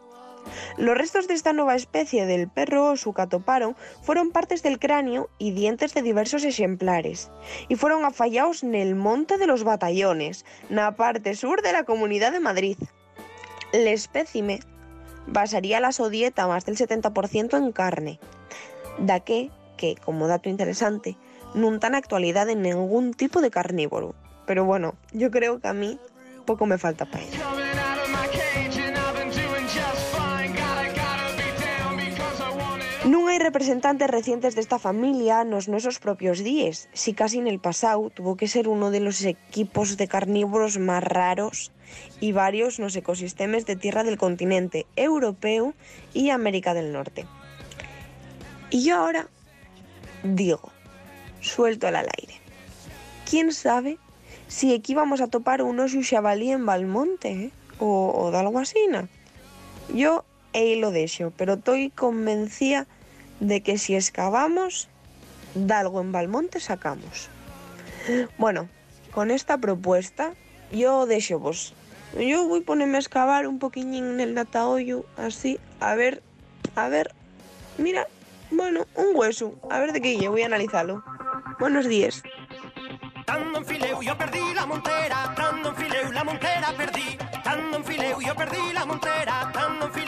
Los 0.77 0.97
restos 0.97 1.27
de 1.27 1.33
esta 1.33 1.53
nueva 1.53 1.75
especie 1.75 2.25
del 2.25 2.49
perro 2.49 2.93
atoparon 3.15 3.75
fueron 4.01 4.31
partes 4.31 4.61
del 4.61 4.79
cráneo 4.79 5.29
y 5.37 5.51
dientes 5.51 5.93
de 5.93 6.01
diversos 6.01 6.43
ejemplares, 6.43 7.31
y 7.67 7.75
fueron 7.75 8.05
afallados 8.05 8.63
nel 8.63 8.95
Monte 8.95 9.37
de 9.37 9.47
los 9.47 9.63
Batallones, 9.63 10.45
na 10.69 10.95
parte 10.95 11.35
sur 11.35 11.61
de 11.61 11.73
la 11.73 11.83
Comunidad 11.83 12.31
de 12.31 12.39
Madrid. 12.39 12.77
El 13.73 13.87
espécime 13.87 14.59
basaría 15.27 15.79
la 15.79 15.91
su 15.91 16.09
dieta 16.09 16.47
más 16.47 16.65
del 16.65 16.77
70% 16.77 17.57
en 17.57 17.71
carne, 17.71 18.19
da 18.99 19.19
que, 19.19 19.49
que, 19.75 19.95
como 19.95 20.27
dato 20.27 20.49
interesante, 20.49 21.15
non 21.55 21.79
tan 21.79 21.95
actualidad 21.95 22.49
en 22.51 22.63
ningún 22.63 23.15
tipo 23.15 23.39
de 23.39 23.53
carnívoro. 23.53 24.15
Pero 24.47 24.65
bueno, 24.65 24.95
yo 25.11 25.31
creo 25.31 25.59
que 25.59 25.67
a 25.67 25.77
mí 25.77 25.99
poco 26.45 26.65
me 26.65 26.77
falta 26.77 27.05
para 27.05 27.23
ello. 27.23 27.41
Non 33.05 33.29
hai 33.29 33.37
representantes 33.37 34.09
recientes 34.09 34.57
desta 34.57 34.81
familia 34.81 35.45
nos 35.45 35.69
nosos 35.69 36.01
propios 36.01 36.41
días, 36.41 36.89
si 36.97 37.13
casi 37.13 37.37
en 37.37 37.45
el 37.45 37.61
pasado 37.61 38.09
tuvo 38.09 38.33
que 38.33 38.49
ser 38.49 38.65
uno 38.65 38.89
de 38.89 38.97
los 38.97 39.21
equipos 39.21 39.93
de 39.93 40.09
carnívoros 40.09 40.81
más 40.81 41.05
raros 41.05 41.69
y 42.17 42.33
varios 42.33 42.81
nos 42.81 42.97
ecosistemas 42.97 43.69
de 43.69 43.77
tierra 43.77 44.01
del 44.01 44.17
continente 44.17 44.89
europeo 44.97 45.77
y 46.17 46.33
América 46.33 46.73
del 46.73 46.89
Norte. 46.89 47.29
Y 48.73 48.81
yo 48.81 48.97
ahora 48.97 49.29
digo, 50.23 50.71
suelto 51.41 51.87
al 51.87 51.95
aire. 51.95 52.41
¿Quién 53.29 53.53
sabe 53.53 53.97
si 54.47 54.73
aquí 54.73 54.93
vamos 54.93 55.21
a 55.21 55.27
topar 55.27 55.61
un 55.61 55.79
oso 55.79 56.01
xabalí 56.03 56.51
en 56.51 56.65
Valmonte 56.65 57.31
eh? 57.31 57.51
o, 57.79 58.11
o 58.15 58.31
de 58.31 58.37
algo 58.37 58.59
así? 58.59 58.79
¿no? 58.89 59.07
Yo 59.93 60.25
ahí 60.53 60.79
lo 60.79 60.91
dejo, 60.91 61.31
pero 61.35 61.53
estoy 61.53 61.89
convencida 61.89 62.87
de 63.39 63.61
que 63.61 63.77
si 63.77 63.95
excavamos, 63.95 64.89
de 65.53 65.73
algo 65.73 66.01
en 66.01 66.11
Valmonte 66.11 66.59
sacamos. 66.59 67.29
Bueno, 68.37 68.69
con 69.11 69.31
esta 69.31 69.57
propuesta, 69.57 70.33
yo 70.71 71.05
dejo 71.05 71.39
vos. 71.39 71.73
Yo 72.17 72.47
voy 72.47 72.61
a 72.61 72.65
ponerme 72.65 72.97
a 72.97 72.99
excavar 72.99 73.47
un 73.47 73.59
poquillín 73.59 74.05
en 74.05 74.19
el 74.19 74.33
natahoyo, 74.33 75.05
así, 75.17 75.59
a 75.79 75.95
ver, 75.95 76.21
a 76.75 76.87
ver, 76.87 77.13
mira, 77.77 78.07
bueno, 78.51 78.85
un 78.95 79.15
hueso, 79.15 79.55
a 79.69 79.79
ver 79.79 79.91
de 79.91 80.01
qué 80.01 80.17
yo 80.17 80.31
voy 80.31 80.43
a 80.43 80.45
analizarlo. 80.47 81.03
Buenos 81.59 81.87
días. 81.87 82.23
Estando 83.19 83.59
en 83.59 83.65
fileu 83.65 84.01
yo 84.01 84.17
perdí 84.17 84.53
la 84.53 84.65
montera, 84.65 85.25
estando 85.29 85.69
en 85.69 85.75
fileu 85.75 86.11
la 86.11 86.23
montera 86.23 86.73
perdí. 86.77 87.17
Estando 87.33 87.77
en 87.77 87.83
fileu 87.83 88.21
yo 88.21 88.35
perdí 88.35 88.73
la 88.73 88.85
montera, 88.85 89.41
estando 89.47 89.85
en 89.85 89.91
fileu 89.93 90.04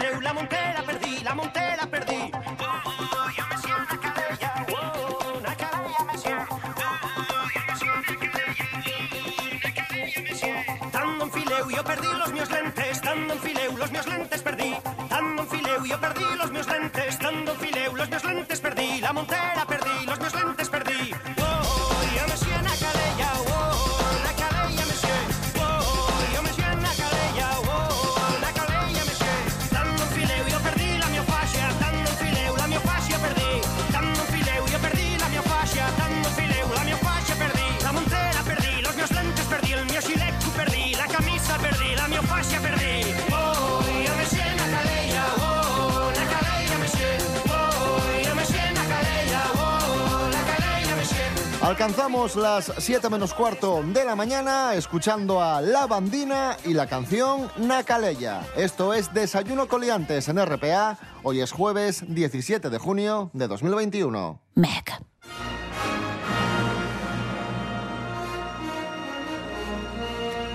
Alcanzamos 51.67 52.38
las 52.38 52.71
7 52.77 53.10
menos 53.10 53.34
cuarto 53.34 53.84
de 53.84 54.06
la 54.06 54.15
mañana 54.15 54.73
escuchando 54.75 55.43
a 55.43 55.60
La 55.60 55.86
Bandina 55.86 56.56
y 56.63 56.73
la 56.73 56.88
canción 56.88 57.51
Nacaleya. 57.58 58.41
Esto 58.56 58.93
es 58.93 59.13
Desayuno 59.13 59.67
Coliantes 59.67 60.30
en 60.30 60.38
RPA. 60.38 60.97
Hoy 61.23 61.41
es 61.41 61.51
jueves 61.51 62.06
17 62.08 62.69
de 62.69 62.77
junio 62.77 63.32
de 63.34 63.49
2021. 63.49 64.41
Meg. 64.56 64.86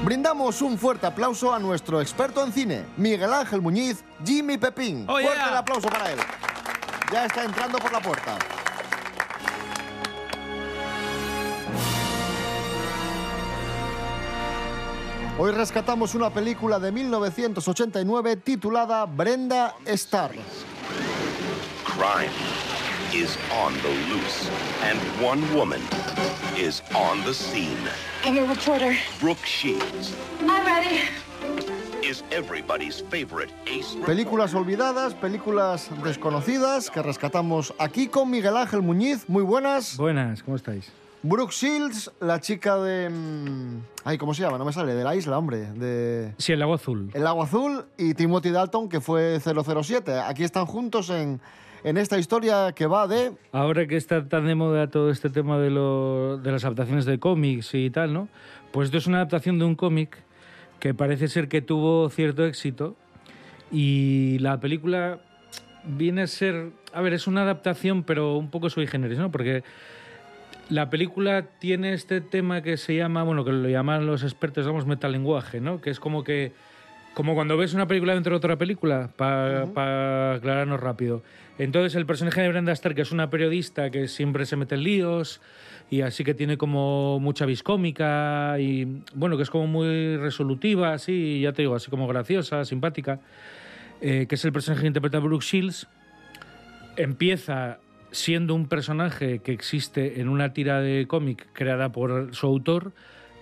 Brindamos 0.07 0.63
un 0.63 0.79
fuerte 0.79 1.07
aplauso 1.07 1.53
a 1.53 1.59
nuestro 1.59 2.01
experto 2.01 2.43
en 2.43 2.55
cine, 2.55 2.87
Miguel 2.97 3.35
Ángel 3.35 3.61
Muñiz, 3.61 4.03
Jimmy 4.25 4.57
Pepín. 4.57 5.05
Oh, 5.07 5.21
fuerte 5.21 5.43
el 5.47 5.57
aplauso 5.59 5.91
para 5.91 6.11
él. 6.11 6.19
Ya 7.13 7.27
está 7.27 7.45
entrando 7.45 7.77
por 7.77 7.93
la 7.93 8.01
puerta. 8.01 8.39
Hoy 15.39 15.51
rescatamos 15.53 16.15
una 16.15 16.31
película 16.31 16.79
de 16.79 16.93
1989 16.93 18.37
titulada 18.37 19.07
Brenda 19.07 19.75
Starr. 19.87 20.33
Crime 21.85 22.31
is 23.15 23.37
on 23.65 23.73
the 23.83 23.89
loose, 24.13 24.49
and 24.85 24.99
one 25.25 25.43
woman 25.57 25.81
is 26.57 26.83
on 26.95 27.23
the 27.25 27.33
scene. 27.33 27.77
I'm 28.25 28.39
a 28.39 28.47
reporter. 28.47 28.95
Brooke 29.21 29.45
Shields 29.45 30.15
I'm 30.41 30.65
ready. 30.67 31.01
is 32.03 32.23
everybody's 32.31 33.01
favorite 33.11 33.53
ace. 33.67 33.97
Películas 34.07 34.55
olvidadas, 34.55 35.15
películas 35.15 35.89
desconocidas 36.05 36.91
que 36.91 37.01
rescatamos 37.03 37.73
aquí 37.79 38.09
con 38.09 38.31
Miguel 38.31 38.57
Ángel 38.57 38.83
Muñiz. 38.83 39.29
Muy 39.29 39.43
buenas. 39.43 39.97
Buenas, 39.97 40.43
¿cómo 40.43 40.57
estáis? 40.57 40.91
Brooke 41.25 41.53
Shields, 41.53 42.11
la 42.21 42.41
chica 42.41 42.77
de... 42.79 43.09
mm, 43.09 43.81
Ay, 44.05 44.19
¿cómo 44.19 44.35
se 44.35 44.43
llama? 44.43 44.59
No 44.59 44.65
me 44.65 44.73
sale. 44.73 44.95
De 44.95 45.05
la 45.05 45.15
isla, 45.15 45.39
hombre. 45.39 45.73
De... 45.73 46.35
Sí, 46.39 46.53
el 46.53 46.59
lago 46.59 46.75
azul. 46.75 47.11
El 47.15 47.23
Lago 47.25 47.43
Azul 47.45 47.85
y 47.97 48.15
Timothy 48.15 48.51
Dalton, 48.51 48.89
que 48.89 49.01
fue 49.01 49.39
007. 49.41 50.19
Aquí 50.19 50.43
están 50.43 50.67
juntos 50.67 51.11
en, 51.11 51.41
en 51.85 51.97
esta 51.97 52.19
historia 52.19 52.73
que 52.73 52.87
va 52.87 53.07
de... 53.07 53.33
Ahora 53.53 53.87
que 53.87 53.97
está 53.97 54.29
tan 54.29 54.47
de 54.47 54.57
moda 54.57 54.91
todo 54.91 55.11
este 55.11 55.31
tema 55.31 55.59
de, 55.59 55.71
lo- 55.71 56.39
de 56.39 56.51
las 56.51 56.65
adaptaciones 56.65 57.05
de 57.05 57.21
cómics 57.21 57.73
y 57.75 57.91
tal, 57.91 58.13
¿no? 58.13 58.29
Pues 58.73 58.87
esto 58.87 58.99
es 58.99 59.07
una 59.07 59.19
adaptación 59.19 59.61
de 59.61 59.65
un 59.67 59.77
cómic 59.77 60.17
que 60.81 60.93
parece 60.95 61.29
ser 61.29 61.47
que 61.49 61.63
tuvo 61.63 62.09
cierto 62.11 62.45
éxito 62.45 62.97
y 63.71 64.39
la 64.41 64.59
película 64.59 65.21
viene 65.85 66.23
a 66.23 66.27
ser... 66.27 66.73
A 66.93 67.01
ver, 67.01 67.13
es 67.15 67.29
una 67.29 67.43
adaptación, 67.43 68.03
pero 68.03 68.37
un 68.37 68.51
poco 68.51 68.69
sui 68.71 68.89
generis, 68.89 69.19
¿no? 69.19 69.31
Porque 69.31 69.63
la 70.73 70.89
película 70.89 71.43
tiene 71.59 71.93
este 71.93 72.23
tema 72.23 72.63
que 72.63 72.79
se 72.79 72.97
llama, 72.97 73.23
bueno, 73.25 73.45
que 73.45 73.53
lo 73.53 73.69
llaman 73.69 74.07
los 74.07 74.23
expertos, 74.23 74.67
vamos, 74.67 74.87
metalenguaje, 74.87 75.61
¿no? 75.61 75.83
Que 75.83 75.91
es 75.91 76.01
como 76.01 76.25
que, 76.25 76.53
como 77.13 77.35
cuando 77.35 77.59
ves 77.59 77.75
una 77.75 77.87
película 77.87 78.15
dentro 78.15 78.31
de 78.31 78.37
otra 78.39 78.57
película, 78.57 79.11
para 79.17 80.35
aclararnos 80.35 80.81
rápido. 80.81 81.23
Entonces 81.59 81.95
el 81.95 82.07
personaje 82.07 82.41
de 82.41 82.49
Brenda 82.49 82.73
Starr, 82.73 82.95
que 82.95 83.03
es 83.03 83.13
una 83.13 83.29
periodista 83.29 83.91
que 83.91 84.09
siempre 84.09 84.47
se 84.47 84.57
mete 84.57 84.77
en 84.77 84.85
líos 84.85 85.43
y 85.91 86.01
así 86.01 86.25
que 86.25 86.33
tiene 86.33 86.57
como 86.57 87.21
mucha 87.21 87.45
vis 87.45 87.63
cómica 87.63 88.57
y, 88.59 89.03
bueno, 89.15 89.37
que 89.37 89.43
es 89.43 89.51
como 89.51 89.67
muy 89.67 90.17
resolutiva, 90.17 90.95
así, 90.95 91.43
ya 91.43 91.53
te 91.53 91.61
digo, 91.61 91.75
así 91.75 91.91
como 91.91 92.09
graciosa, 92.09 92.65
simpática, 92.65 93.21
eh, 94.01 94.25
que 94.27 94.37
es 94.37 94.45
el 94.47 94.53
personaje 94.53 94.81
que 94.81 94.87
interpreta 94.87 95.19
Brooke 95.19 95.45
Shields, 95.45 95.87
empieza 96.97 97.79
siendo 98.13 98.55
un 98.55 98.69
personaje 98.69 99.41
que 99.41 99.53
existe 99.53 100.21
en 100.21 100.29
una 100.29 100.53
tira 100.53 100.81
de 100.81 101.07
cómic 101.09 101.49
creada 101.53 101.91
por 101.91 102.35
su 102.35 102.47
autor, 102.47 102.93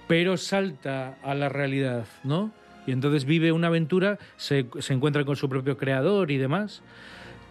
pero 0.08 0.36
salta 0.36 1.18
a 1.22 1.34
la 1.34 1.48
realidad, 1.48 2.06
¿no? 2.24 2.52
Y 2.86 2.92
entonces 2.92 3.24
vive 3.24 3.52
una 3.52 3.66
aventura, 3.66 4.18
se, 4.36 4.66
se 4.78 4.94
encuentra 4.94 5.24
con 5.24 5.36
su 5.36 5.48
propio 5.48 5.76
creador 5.76 6.30
y 6.30 6.38
demás, 6.38 6.82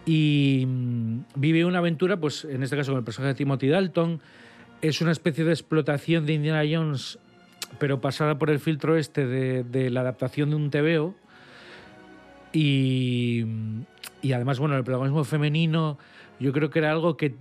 y 0.06 0.64
mm, 0.66 1.20
vive 1.36 1.64
una 1.64 1.78
aventura, 1.78 2.18
pues 2.18 2.44
en 2.44 2.62
este 2.62 2.76
caso 2.76 2.92
con 2.92 2.98
el 2.98 3.04
personaje 3.04 3.34
de 3.34 3.38
Timothy 3.38 3.68
Dalton, 3.68 4.20
es 4.82 5.00
una 5.00 5.12
especie 5.12 5.44
de 5.44 5.52
explotación 5.52 6.26
de 6.26 6.32
Indiana 6.34 6.62
Jones, 6.70 7.18
pero 7.78 8.00
pasada 8.00 8.38
por 8.38 8.50
el 8.50 8.58
filtro 8.58 8.96
este 8.96 9.26
de, 9.26 9.90
la 9.90 10.00
adaptación 10.00 10.50
de 10.50 10.56
un 10.56 10.70
TVO, 10.70 11.14
y, 12.52 13.44
y 14.22 14.32
además, 14.32 14.58
bueno, 14.58 14.76
el 14.76 14.82
protagonismo 14.82 15.22
femenino, 15.22 15.98
yo 16.40 16.52
creo 16.52 16.70
que 16.70 16.78
era 16.80 16.90
algo 16.90 17.16
que 17.16 17.34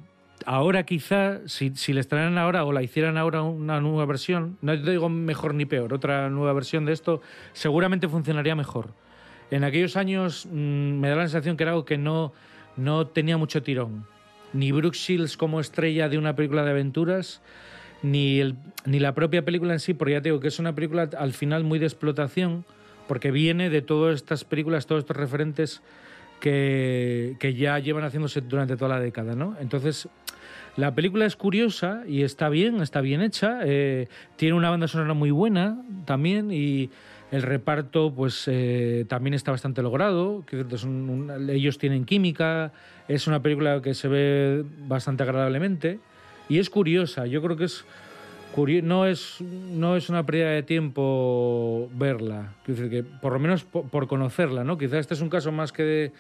ahora 0.46 0.84
quizá, 0.84 1.40
si, 1.48 1.72
si 1.76 1.94
le 1.94 2.02
estrenaran 2.02 2.38
ahora 2.38 2.64
o 2.66 2.72
la 2.72 2.84
hicieran 2.84 3.18
ahora 3.18 3.42
una 3.42 3.80
nueva 3.82 4.06
versión, 4.06 4.58
no 4.62 4.76
digo 4.78 5.10
mejor 5.10 5.54
ni 5.54 5.66
peor, 5.66 5.94
otra 5.94 6.30
nueva 6.30 6.54
versión 6.54 6.86
de 6.86 6.94
esto, 6.94 7.22
seguramente 7.54 8.08
funcionaría 8.08 8.56
mejor. 8.56 8.90
En 9.52 9.64
aquellos 9.64 9.98
años 9.98 10.46
mm, 10.46 11.00
me 11.00 11.10
da 11.10 11.16
la 11.16 11.22
sensación 11.24 11.58
que 11.58 11.64
era 11.64 11.72
algo 11.72 11.86
que 11.86 11.98
no, 11.98 12.34
no 12.78 13.08
tenía 13.08 13.38
mucho 13.38 13.64
tirón. 13.64 14.06
Ni 14.54 14.72
Brooke 14.72 14.96
Shields 14.98 15.38
como 15.38 15.60
estrella 15.60 16.08
de 16.10 16.18
una 16.18 16.36
película 16.36 16.64
de 16.64 16.72
aventuras, 16.72 17.42
ni, 18.02 18.40
el- 18.40 18.56
ni 18.86 19.00
la 19.00 19.14
propia 19.14 19.44
película 19.44 19.74
en 19.74 19.80
sí, 19.80 19.94
porque 19.94 20.14
ya 20.14 20.22
te 20.22 20.30
digo 20.30 20.40
que 20.40 20.48
es 20.48 20.60
una 20.60 20.74
película 20.74 21.10
al 21.18 21.34
final 21.34 21.64
muy 21.64 21.80
de 21.80 21.86
explotación, 21.86 22.66
porque 23.08 23.32
viene 23.32 23.70
de 23.70 23.82
todas 23.82 24.16
estas 24.16 24.44
películas, 24.46 24.86
todos 24.86 25.00
estos 25.02 25.18
referentes 25.18 25.82
que, 26.40 27.56
ya 27.58 27.80
llevan 27.80 28.04
haciéndose 28.04 28.42
durante 28.42 28.76
toda 28.76 28.96
la 28.96 29.00
década, 29.00 29.36
¿no? 29.36 29.56
Entonces, 29.60 30.08
la 30.76 30.96
película 30.96 31.26
es 31.26 31.36
curiosa 31.36 32.04
y 32.08 32.24
está 32.24 32.50
bien, 32.50 32.82
está 32.82 33.02
bien 33.02 33.22
hecha. 33.22 33.60
eh, 33.64 34.08
tiene 34.36 34.56
una 34.56 34.70
banda 34.70 34.88
sonora 34.88 35.14
muy 35.14 35.32
buena 35.32 35.82
también 36.06 36.52
y 36.52 36.90
el 37.32 37.44
reparto, 37.44 38.12
pues 38.14 38.46
eh, 38.48 39.06
también 39.08 39.36
está 39.36 39.52
bastante 39.52 39.82
logrado. 39.84 40.44
Ellos 41.50 41.78
tienen 41.78 42.06
química. 42.06 42.72
Es 43.08 43.28
una 43.28 43.42
película 43.42 43.82
que 43.82 43.94
se 43.94 44.08
ve 44.08 44.66
bastante 44.88 45.24
agradablemente 45.24 46.00
y 46.48 46.58
es 46.58 46.70
curiosa. 46.70 47.28
Yo 47.28 47.42
creo 47.44 47.56
que 47.56 47.66
es 47.66 47.86
no 48.84 49.06
es 49.06 49.38
no 49.42 49.96
es 49.96 50.10
una 50.10 50.26
pérdida 50.26 50.50
de 50.50 50.64
tiempo 50.64 51.90
verla. 51.94 52.54
Quiero 52.66 52.82
decir 52.82 52.90
que 53.04 53.10
por 53.22 53.34
lo 53.34 53.40
menos 53.40 53.64
po- 53.64 53.84
por, 53.84 54.08
conocerla, 54.08 54.64
¿no? 54.64 54.78
Quizás 54.78 55.00
este 55.00 55.14
es 55.14 55.22
un 55.22 55.30
caso 55.30 55.52
más 55.52 55.72
que 55.72 55.84
de 55.84 56.12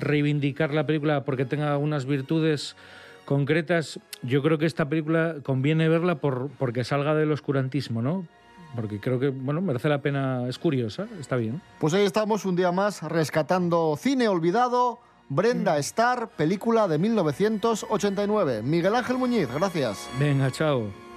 reivindicar 0.00 0.72
la 0.72 0.86
película 0.86 1.24
porque 1.24 1.44
tenga 1.44 1.76
unas 1.78 2.06
virtudes 2.06 2.76
concretas. 3.24 4.00
Yo 4.22 4.42
creo 4.42 4.58
que 4.58 4.66
esta 4.66 4.88
película 4.88 5.36
conviene 5.42 5.88
verla 5.88 6.16
por 6.16 6.48
porque 6.58 6.84
salga 6.84 7.14
del 7.14 7.30
oscurantismo, 7.32 8.00
¿no? 8.02 8.26
Porque 8.74 8.98
creo 9.00 9.20
que 9.20 9.28
bueno 9.28 9.60
merece 9.60 9.88
la 9.90 10.00
pena. 10.00 10.48
Es 10.48 10.58
curiosa, 10.58 11.06
está 11.20 11.36
bien. 11.36 11.60
Pues 11.78 11.92
ahí 11.94 12.04
estamos 12.04 12.44
un 12.46 12.56
día 12.56 12.72
más 12.72 13.02
rescatando 13.02 13.96
cine 13.98 14.28
olvidado. 14.28 14.98
Brenda 15.28 15.78
Star, 15.78 16.28
película 16.36 16.88
de 16.88 16.98
1989. 16.98 18.62
Miguel 18.62 18.94
Ángel 18.94 19.16
Muñiz, 19.18 19.48
gracias. 19.52 20.08
Venga, 20.18 20.50
chao. 20.50 21.11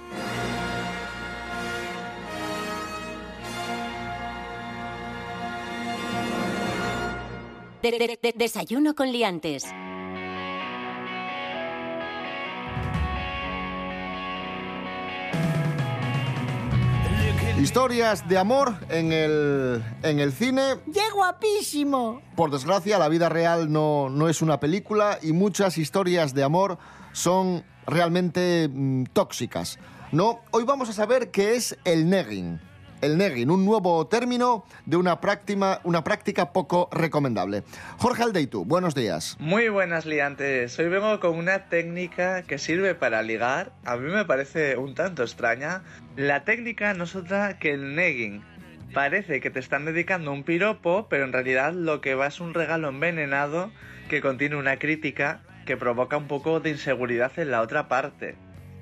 De- 7.90 7.98
de- 7.98 8.18
de- 8.20 8.34
desayuno 8.36 8.94
con 8.96 9.12
liantes. 9.12 9.64
Historias 17.60 18.28
de 18.28 18.38
amor 18.38 18.74
en 18.90 19.12
el, 19.12 19.82
en 20.02 20.20
el 20.20 20.32
cine. 20.32 20.76
¡Qué 20.92 21.00
guapísimo! 21.14 22.20
Por 22.36 22.50
desgracia, 22.50 22.98
la 22.98 23.08
vida 23.08 23.28
real 23.28 23.72
no, 23.72 24.08
no 24.10 24.28
es 24.28 24.42
una 24.42 24.60
película 24.60 25.18
y 25.22 25.32
muchas 25.32 25.78
historias 25.78 26.34
de 26.34 26.44
amor 26.44 26.78
son 27.12 27.64
realmente 27.86 28.68
mm, 28.72 29.04
tóxicas. 29.12 29.78
No, 30.12 30.40
hoy 30.50 30.64
vamos 30.64 30.90
a 30.90 30.92
saber 30.92 31.30
qué 31.30 31.54
es 31.56 31.76
el 31.84 32.08
negging. 32.08 32.60
El 33.06 33.18
negging, 33.18 33.50
un 33.52 33.64
nuevo 33.64 34.08
término 34.08 34.64
de 34.84 34.96
una 34.96 35.20
práctica, 35.20 36.52
poco 36.52 36.88
recomendable. 36.90 37.62
Jorge 37.98 38.24
Aldeitu, 38.24 38.64
buenos 38.64 38.96
días. 38.96 39.36
Muy 39.38 39.68
buenas 39.68 40.06
liantes. 40.06 40.76
Hoy 40.76 40.88
vengo 40.88 41.20
con 41.20 41.36
una 41.36 41.68
técnica 41.68 42.42
que 42.42 42.58
sirve 42.58 42.96
para 42.96 43.22
ligar. 43.22 43.70
A 43.84 43.96
mí 43.96 44.10
me 44.10 44.24
parece 44.24 44.76
un 44.76 44.96
tanto 44.96 45.22
extraña. 45.22 45.84
La 46.16 46.42
técnica 46.42 46.94
no 46.94 47.04
es 47.04 47.14
otra 47.14 47.60
que 47.60 47.74
el 47.74 47.94
negging. 47.94 48.42
Parece 48.92 49.40
que 49.40 49.50
te 49.50 49.60
están 49.60 49.84
dedicando 49.84 50.32
un 50.32 50.42
piropo, 50.42 51.06
pero 51.08 51.26
en 51.26 51.32
realidad 51.32 51.74
lo 51.74 52.00
que 52.00 52.16
va 52.16 52.26
es 52.26 52.40
un 52.40 52.54
regalo 52.54 52.88
envenenado 52.88 53.70
que 54.08 54.20
contiene 54.20 54.56
una 54.56 54.80
crítica 54.80 55.42
que 55.64 55.76
provoca 55.76 56.16
un 56.16 56.26
poco 56.26 56.58
de 56.58 56.70
inseguridad 56.70 57.30
en 57.36 57.52
la 57.52 57.60
otra 57.60 57.86
parte. 57.86 58.34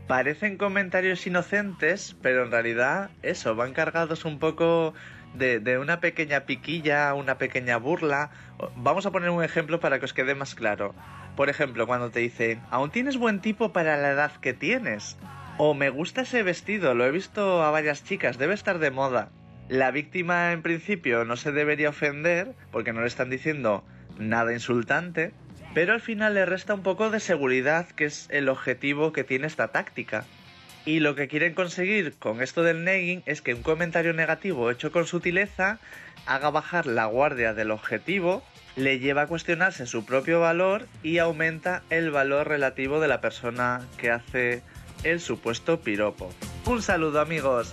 Parecen 0.07 0.59
comentarios 0.59 1.27
inocentes, 1.27 2.15
pero 2.21 2.45
en 2.45 2.51
realidad 2.51 3.11
eso, 3.23 3.55
van 3.57 3.73
cargados 3.73 4.27
un 4.27 4.39
poco 4.39 4.93
de, 5.35 5.79
una 5.79 6.01
pequeña 6.01 6.41
piquilla, 6.41 7.15
una 7.15 7.39
pequeña 7.39 7.79
burla. 7.79 8.31
Vamos 8.77 9.07
a 9.07 9.11
poner 9.11 9.31
un 9.31 9.43
ejemplo 9.43 9.81
para 9.81 9.99
que 9.99 10.05
os 10.05 10.13
quede 10.13 10.35
más 10.35 10.55
claro. 10.55 10.95
Por 11.37 11.49
ejemplo, 11.49 11.87
cuando 11.87 12.11
te 12.11 12.21
dice, 12.21 12.61
aún 12.71 12.91
tienes 12.91 13.17
buen 13.17 13.41
tipo 13.41 13.73
para 13.73 13.97
la 13.97 14.11
edad 14.11 14.33
que 14.43 14.53
tienes. 14.53 15.17
O 15.57 15.73
me 15.73 15.89
gusta 15.89 16.23
ese 16.23 16.43
vestido, 16.43 16.95
lo 16.95 17.07
he 17.07 17.11
visto 17.11 17.63
a 17.63 17.71
varias 17.71 18.05
chicas, 18.05 18.37
debe 18.37 18.55
estar 18.55 18.79
de 18.79 18.91
moda. 18.91 19.31
La 19.69 19.91
víctima 19.91 20.53
en 20.53 20.61
principio 20.61 21.25
no 21.25 21.37
se 21.37 21.51
debería 21.51 21.89
ofender 21.89 22.55
porque 22.71 22.93
no 22.93 23.01
le 23.01 23.07
están 23.07 23.31
diciendo 23.31 23.85
nada 24.19 24.53
insultante, 24.53 25.33
pero 25.75 25.93
al 25.93 26.01
final 26.01 26.35
le 26.35 26.47
resta 26.47 26.73
un 26.73 26.83
poco 26.83 27.11
de 27.11 27.21
seguridad, 27.21 27.89
que 27.89 28.05
es 28.05 28.29
el 28.31 28.49
objetivo 28.49 29.13
que 29.13 29.25
tiene 29.25 29.49
esta 29.49 29.69
táctica. 29.69 30.25
Y 30.87 31.01
lo 31.01 31.15
que 31.15 31.29
quieren 31.29 31.55
conseguir 31.55 32.15
con 32.19 32.43
esto 32.43 32.63
del 32.63 32.85
negging 32.85 33.23
es 33.27 33.43
que 33.43 33.55
un 33.55 33.63
comentario 33.63 34.13
negativo 34.13 34.71
hecho 34.71 34.93
con 34.93 35.07
sutileza 35.07 35.79
haga 36.27 36.51
bajar 36.51 36.87
la 36.87 37.07
guardia 37.07 37.55
del 37.55 37.71
objetivo, 37.71 38.43
le 38.77 38.99
lleva 38.99 39.23
a 39.23 39.27
cuestionarse 39.27 39.87
su 39.87 40.05
propio 40.05 40.41
valor 40.41 40.87
y 41.03 41.19
aumenta 41.19 41.83
el 41.91 42.11
valor 42.11 42.49
relativo 42.49 43.01
de 43.01 43.09
la 43.09 43.21
persona 43.21 43.83
que 43.99 44.11
hace 44.11 44.63
el 45.03 45.21
supuesto 45.21 45.81
piropo. 45.81 46.33
Un 46.67 46.83
saludo 46.83 47.21
amigos. 47.21 47.73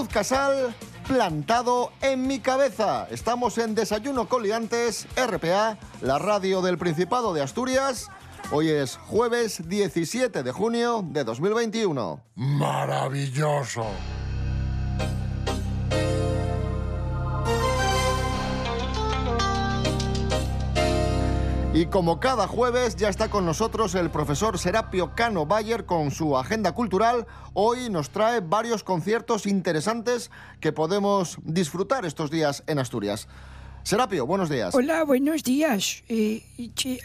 Luz 0.00 0.08
Casal, 0.08 0.74
plantado 1.06 1.92
en 2.00 2.26
mi 2.26 2.40
cabeza. 2.40 3.06
Estamos 3.10 3.58
en 3.58 3.74
Desayuno 3.74 4.30
con 4.30 4.42
Liantes, 4.42 5.06
RPA, 5.14 5.76
la 6.00 6.18
radio 6.18 6.62
del 6.62 6.78
Principado 6.78 7.34
de 7.34 7.42
Asturias. 7.42 8.08
Hoy 8.50 8.70
es 8.70 8.96
jueves 8.96 9.68
17 9.68 10.42
de 10.42 10.52
junio 10.52 11.04
de 11.06 11.24
2021. 11.24 12.18
Maravilloso. 12.34 13.84
Y 21.72 21.86
como 21.86 22.18
cada 22.18 22.48
jueves 22.48 22.96
ya 22.96 23.08
está 23.08 23.30
con 23.30 23.46
nosotros 23.46 23.94
el 23.94 24.10
profesor 24.10 24.58
Serapio 24.58 25.14
Cano 25.14 25.46
Bayer 25.46 25.86
con 25.86 26.10
su 26.10 26.36
agenda 26.36 26.72
cultural. 26.72 27.28
Hoy 27.54 27.88
nos 27.90 28.10
trae 28.10 28.40
varios 28.40 28.82
conciertos 28.82 29.46
interesantes 29.46 30.32
que 30.58 30.72
podemos 30.72 31.38
disfrutar 31.44 32.04
estos 32.04 32.28
días 32.28 32.64
en 32.66 32.80
Asturias. 32.80 33.28
Serapio, 33.84 34.26
buenos 34.26 34.50
días. 34.50 34.74
Hola, 34.74 35.04
buenos 35.04 35.44
días. 35.44 36.02
Eh, 36.08 36.42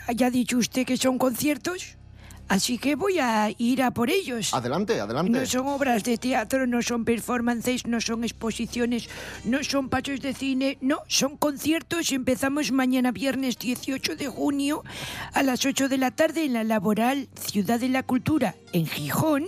ha 0.07 0.29
dicho 0.31 0.57
usted 0.57 0.83
que 0.83 0.97
son 0.97 1.19
conciertos, 1.19 1.97
así 2.47 2.77
que 2.77 2.95
voy 2.95 3.19
a 3.19 3.49
ir 3.57 3.81
a 3.83 3.91
por 3.91 4.09
ellos. 4.09 4.53
Adelante, 4.53 4.99
adelante. 4.99 5.31
No 5.39 5.45
son 5.45 5.67
obras 5.67 6.03
de 6.03 6.17
teatro, 6.17 6.67
no 6.67 6.81
son 6.81 7.05
performances, 7.05 7.85
no 7.87 7.99
son 8.01 8.23
exposiciones, 8.23 9.09
no 9.43 9.63
son 9.63 9.89
pasos 9.89 10.21
de 10.21 10.33
cine, 10.33 10.77
no, 10.81 10.99
son 11.07 11.37
conciertos. 11.37 12.11
Empezamos 12.11 12.71
mañana 12.71 13.11
viernes 13.11 13.57
18 13.57 14.15
de 14.15 14.27
junio 14.27 14.83
a 15.33 15.43
las 15.43 15.65
8 15.65 15.89
de 15.89 15.97
la 15.97 16.11
tarde 16.11 16.45
en 16.45 16.53
la 16.53 16.63
Laboral 16.63 17.29
Ciudad 17.39 17.79
de 17.79 17.89
la 17.89 18.03
Cultura 18.03 18.55
en 18.73 18.85
Gijón. 18.87 19.45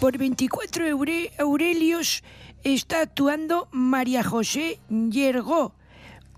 Por 0.00 0.18
24 0.18 0.86
eure- 0.86 1.30
Aurelios 1.38 2.24
está 2.64 3.00
actuando 3.02 3.68
María 3.70 4.24
José 4.24 4.80
Yergo. 4.88 5.74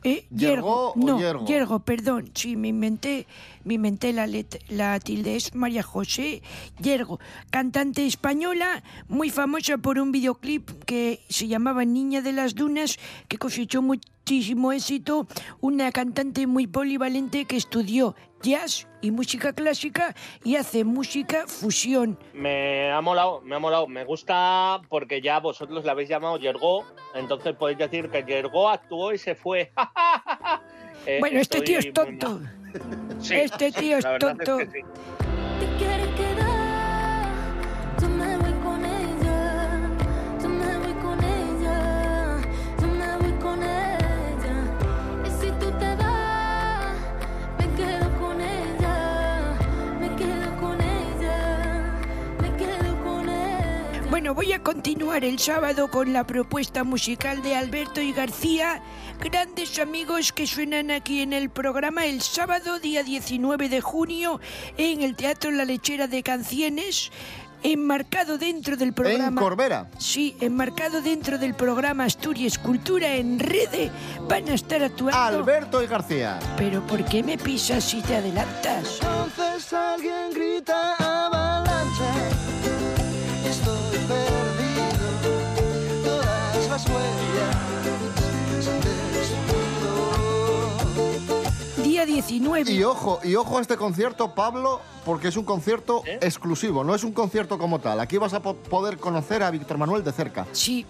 ¿Eh? 0.07 0.27
¿Yergo 0.31 0.90
o 0.90 0.97
no, 0.97 1.18
Yergo? 1.18 1.47
Yergo, 1.47 1.81
perdón, 1.81 2.31
sí, 2.35 2.57
me 2.57 2.68
inventé. 2.68 3.27
Me 3.64 3.74
inventé 3.74 4.12
la, 4.12 5.00
tilde, 5.00 5.37
es 5.37 5.55
María 5.55 5.83
José 5.83 6.42
Yergo, 6.81 7.18
cantante 7.50 8.07
española, 8.07 8.83
muy 9.09 9.31
famosa 9.31 9.79
por 9.79 9.98
un 9.98 10.12
videoclip 10.12 10.70
que 10.85 11.20
se 11.29 11.48
llamaba 11.48 11.85
Niña 11.85 12.20
de 12.20 12.33
las 12.33 12.55
Dunas, 12.55 12.98
que 13.29 13.38
cosechó 13.38 13.83
muchísimo 13.83 14.72
éxito, 14.72 15.27
una 15.61 15.92
cantante 15.92 16.46
muy 16.46 16.66
polivalente 16.66 17.44
que 17.46 17.57
estudió 17.57 18.14
jazz 18.44 18.87
y 19.00 19.11
música 19.11 19.53
clásica 19.55 20.14
y 20.44 20.57
hace 20.57 20.85
música 20.85 21.46
fusión. 21.46 22.18
Me 22.35 22.92
ha 22.92 23.00
molado, 23.00 23.40
me 23.40 23.57
ha 23.57 23.59
molado. 23.59 23.87
Me 23.87 24.05
gusta 24.05 24.83
porque 24.88 25.20
ya 25.20 25.40
vosotros 25.40 25.85
la 25.85 25.92
habéis 25.92 26.11
llamado 26.11 26.38
Yergo, 26.38 26.85
entonces 27.14 27.55
podéis 27.57 27.79
decir 27.79 28.11
que 28.11 28.22
Yergo 28.22 28.68
actuó 28.68 29.12
y 29.12 29.18
se 29.18 29.35
fue. 29.35 29.72
Eh, 31.07 31.18
bueno, 31.20 31.38
este 31.38 31.61
tío 31.61 31.81
es 31.81 31.92
tonto. 31.92 32.40
Sí, 33.21 33.35
Este 33.35 33.73
tío 33.73 33.99
es 33.99 34.07
tonto. 34.19 34.59
que 34.59 34.67
sí. 34.67 34.81
Bueno, 54.25 54.37
voy 54.37 54.53
a 54.55 54.63
continuar 54.63 55.23
el 55.23 55.39
sábado 55.39 55.91
con 55.91 56.15
la 56.15 56.27
propuesta 56.27 56.83
musical 56.83 57.43
de 57.43 57.57
Alberto 57.57 58.01
y 58.01 58.11
García, 58.15 58.81
grandes 59.21 59.79
amigos 59.79 60.33
que 60.33 60.47
suenan 60.47 60.91
aquí 60.91 61.21
en 61.21 61.35
el 61.35 61.51
programa 61.51 62.07
el 62.07 62.23
sábado 62.23 62.79
día 62.79 63.03
19 63.03 63.69
de 63.69 63.83
junio 63.83 64.41
en 64.79 65.03
el 65.03 65.15
Teatro 65.15 65.51
La 65.51 65.67
Lechera 65.67 66.07
de 66.07 66.23
Cancienes. 66.23 67.13
Enmarcado 67.63 68.39
dentro 68.39 68.79
del 68.79 68.95
programa. 68.95 69.43
Corbera. 69.43 69.91
Sí, 69.99 70.35
enmarcado 70.41 71.03
dentro 71.03 71.37
del 71.37 71.53
programa 71.53 72.05
Asturias 72.05 72.57
Cultura 72.57 73.17
en 73.17 73.39
Rede. 73.39 73.91
Van 74.27 74.49
a 74.49 74.55
estar 74.55 74.83
actuando. 74.83 75.19
Alberto 75.19 75.83
y 75.83 75.87
García. 75.87 76.39
Pero 76.57 76.81
¿por 76.87 77.05
qué 77.05 77.23
me 77.23 77.37
pisas 77.37 77.85
si 77.85 78.01
te 78.01 78.17
adelantas? 78.17 79.01
Entonces 79.03 79.71
alguien 79.75 80.31
grita 80.33 80.95
avalancha. 80.95 81.54
Día 92.05 92.14
19. 92.17 92.71
Y 92.73 92.83
ojo, 92.85 93.21
y 93.25 93.35
ojo 93.35 93.59
a 93.59 93.61
este 93.61 93.77
concierto, 93.77 94.35
Pablo, 94.35 94.81
porque 95.05 95.29
es 95.29 95.37
un 95.37 95.45
concierto 95.45 96.03
¿Eh? 96.07 96.19
exclusivo, 96.23 96.85
no 96.85 96.95
es 96.95 97.05
un 97.05 97.12
concierto 97.12 97.59
como 97.59 97.79
tal. 97.81 98.01
Aquí 98.01 98.17
vas 98.19 98.35
a 98.35 98.40
po- 98.43 98.55
poder 98.57 98.99
conocer 98.99 99.43
a 99.43 99.51
Víctor 99.51 99.79
Manuel 99.79 100.03
de 100.05 100.12
cerca. 100.12 100.47
Sí. 100.53 100.85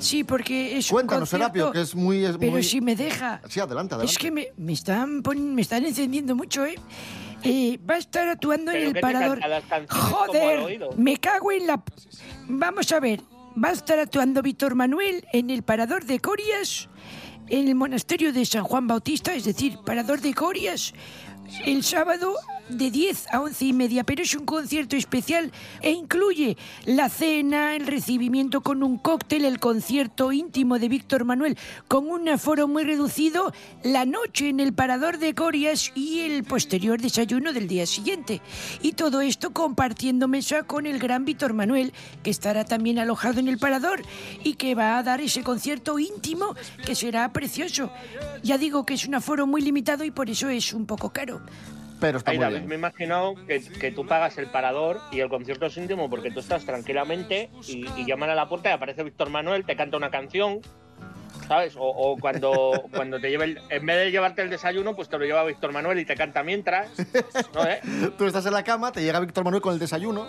Sí, 0.00 0.22
porque 0.22 0.78
es 0.78 0.88
Cuéntanos, 0.88 1.22
un. 1.32 1.38
Serapio, 1.38 1.72
que 1.72 1.80
es 1.80 1.94
muy... 1.94 2.24
es 2.24 2.36
Pero 2.38 2.52
muy- 2.52 2.62
si 2.62 2.80
me 2.80 2.94
deja. 2.94 3.40
Sí, 3.48 3.58
adelante, 3.58 3.94
adelante. 3.94 4.12
Es 4.12 4.18
que 4.18 4.30
me, 4.30 4.48
me 4.56 4.72
están 4.72 5.22
pon- 5.22 5.54
me 5.56 5.62
están 5.62 5.84
encendiendo 5.84 6.36
mucho, 6.36 6.64
¿eh? 6.64 6.76
Eh, 7.42 7.78
va 7.88 7.94
a 7.94 7.98
estar 7.98 8.28
actuando 8.28 8.70
en 8.72 8.82
el 8.96 9.00
parador. 9.00 9.40
Joder, 9.88 10.88
me 10.96 11.16
cago 11.18 11.52
en 11.52 11.66
la. 11.66 11.82
Vamos 12.48 12.90
a 12.92 13.00
ver, 13.00 13.20
va 13.62 13.68
a 13.70 13.72
estar 13.72 13.98
actuando 13.98 14.42
Víctor 14.42 14.74
Manuel 14.74 15.24
en 15.32 15.50
el 15.50 15.62
parador 15.62 16.04
de 16.04 16.20
Corias, 16.20 16.88
en 17.50 17.68
el 17.68 17.74
monasterio 17.74 18.32
de 18.32 18.44
San 18.44 18.64
Juan 18.64 18.86
Bautista, 18.86 19.34
es 19.34 19.44
decir, 19.44 19.78
parador 19.78 20.20
de 20.20 20.34
Corias, 20.34 20.94
el 21.64 21.82
sábado 21.82 22.34
de 22.68 22.90
10 22.90 23.26
a 23.32 23.40
11 23.40 23.64
y 23.64 23.72
media, 23.72 24.04
pero 24.04 24.22
es 24.22 24.34
un 24.34 24.44
concierto 24.44 24.96
especial 24.96 25.52
e 25.80 25.90
incluye 25.90 26.56
la 26.84 27.08
cena, 27.08 27.74
el 27.74 27.86
recibimiento 27.86 28.60
con 28.60 28.82
un 28.82 28.98
cóctel, 28.98 29.44
el 29.44 29.58
concierto 29.58 30.32
íntimo 30.32 30.78
de 30.78 30.88
Víctor 30.88 31.24
Manuel 31.24 31.56
con 31.88 32.08
un 32.08 32.28
aforo 32.28 32.68
muy 32.68 32.84
reducido, 32.84 33.52
la 33.82 34.04
noche 34.04 34.48
en 34.48 34.60
el 34.60 34.72
parador 34.72 35.18
de 35.18 35.34
Corias 35.34 35.92
y 35.94 36.20
el 36.20 36.44
posterior 36.44 37.00
desayuno 37.00 37.52
del 37.52 37.68
día 37.68 37.86
siguiente. 37.86 38.40
Y 38.82 38.92
todo 38.92 39.20
esto 39.20 39.52
compartiendo 39.52 40.28
mesa 40.28 40.64
con 40.64 40.86
el 40.86 40.98
gran 40.98 41.24
Víctor 41.24 41.54
Manuel, 41.54 41.92
que 42.22 42.30
estará 42.30 42.64
también 42.64 42.98
alojado 42.98 43.40
en 43.40 43.48
el 43.48 43.58
parador 43.58 44.02
y 44.44 44.54
que 44.54 44.74
va 44.74 44.98
a 44.98 45.02
dar 45.02 45.20
ese 45.20 45.42
concierto 45.42 45.98
íntimo 45.98 46.54
que 46.84 46.94
será 46.94 47.32
precioso. 47.32 47.90
Ya 48.42 48.58
digo 48.58 48.84
que 48.84 48.94
es 48.94 49.06
un 49.06 49.14
aforo 49.14 49.46
muy 49.46 49.62
limitado 49.62 50.04
y 50.04 50.10
por 50.10 50.28
eso 50.28 50.48
es 50.48 50.72
un 50.72 50.86
poco 50.86 51.10
caro. 51.10 51.37
Pero 52.00 52.18
está 52.18 52.30
Ay, 52.30 52.38
muy 52.38 52.48
bien. 52.48 52.66
me 52.68 52.74
he 52.76 52.78
imaginado 52.78 53.34
que, 53.46 53.60
que 53.60 53.90
tú 53.90 54.06
pagas 54.06 54.38
el 54.38 54.46
parador 54.46 55.00
y 55.10 55.18
el 55.18 55.28
concierto 55.28 55.66
es 55.66 55.76
íntimo 55.76 56.08
porque 56.08 56.30
tú 56.30 56.38
estás 56.38 56.64
tranquilamente 56.64 57.50
y, 57.66 57.86
y 57.96 58.06
llaman 58.06 58.30
a 58.30 58.36
la 58.36 58.48
puerta 58.48 58.68
y 58.70 58.72
aparece 58.72 59.02
Víctor 59.02 59.30
Manuel, 59.30 59.64
te 59.64 59.74
canta 59.74 59.96
una 59.96 60.08
canción, 60.08 60.60
¿sabes? 61.48 61.74
O, 61.76 61.82
o 61.82 62.16
cuando, 62.18 62.84
cuando 62.94 63.18
te 63.20 63.30
lleva 63.30 63.42
el, 63.44 63.58
en 63.68 63.84
vez 63.84 63.96
de 63.96 64.10
llevarte 64.12 64.42
el 64.42 64.50
desayuno, 64.50 64.94
pues 64.94 65.08
te 65.08 65.18
lo 65.18 65.24
lleva 65.24 65.42
Víctor 65.42 65.72
Manuel 65.72 65.98
y 65.98 66.04
te 66.04 66.14
canta 66.14 66.44
mientras. 66.44 66.88
¿no, 67.52 67.64
eh? 67.66 67.80
Tú 68.18 68.26
estás 68.26 68.46
en 68.46 68.52
la 68.52 68.62
cama, 68.62 68.92
te 68.92 69.02
llega 69.02 69.18
Víctor 69.18 69.42
Manuel 69.42 69.60
con 69.60 69.72
el 69.72 69.80
desayuno 69.80 70.28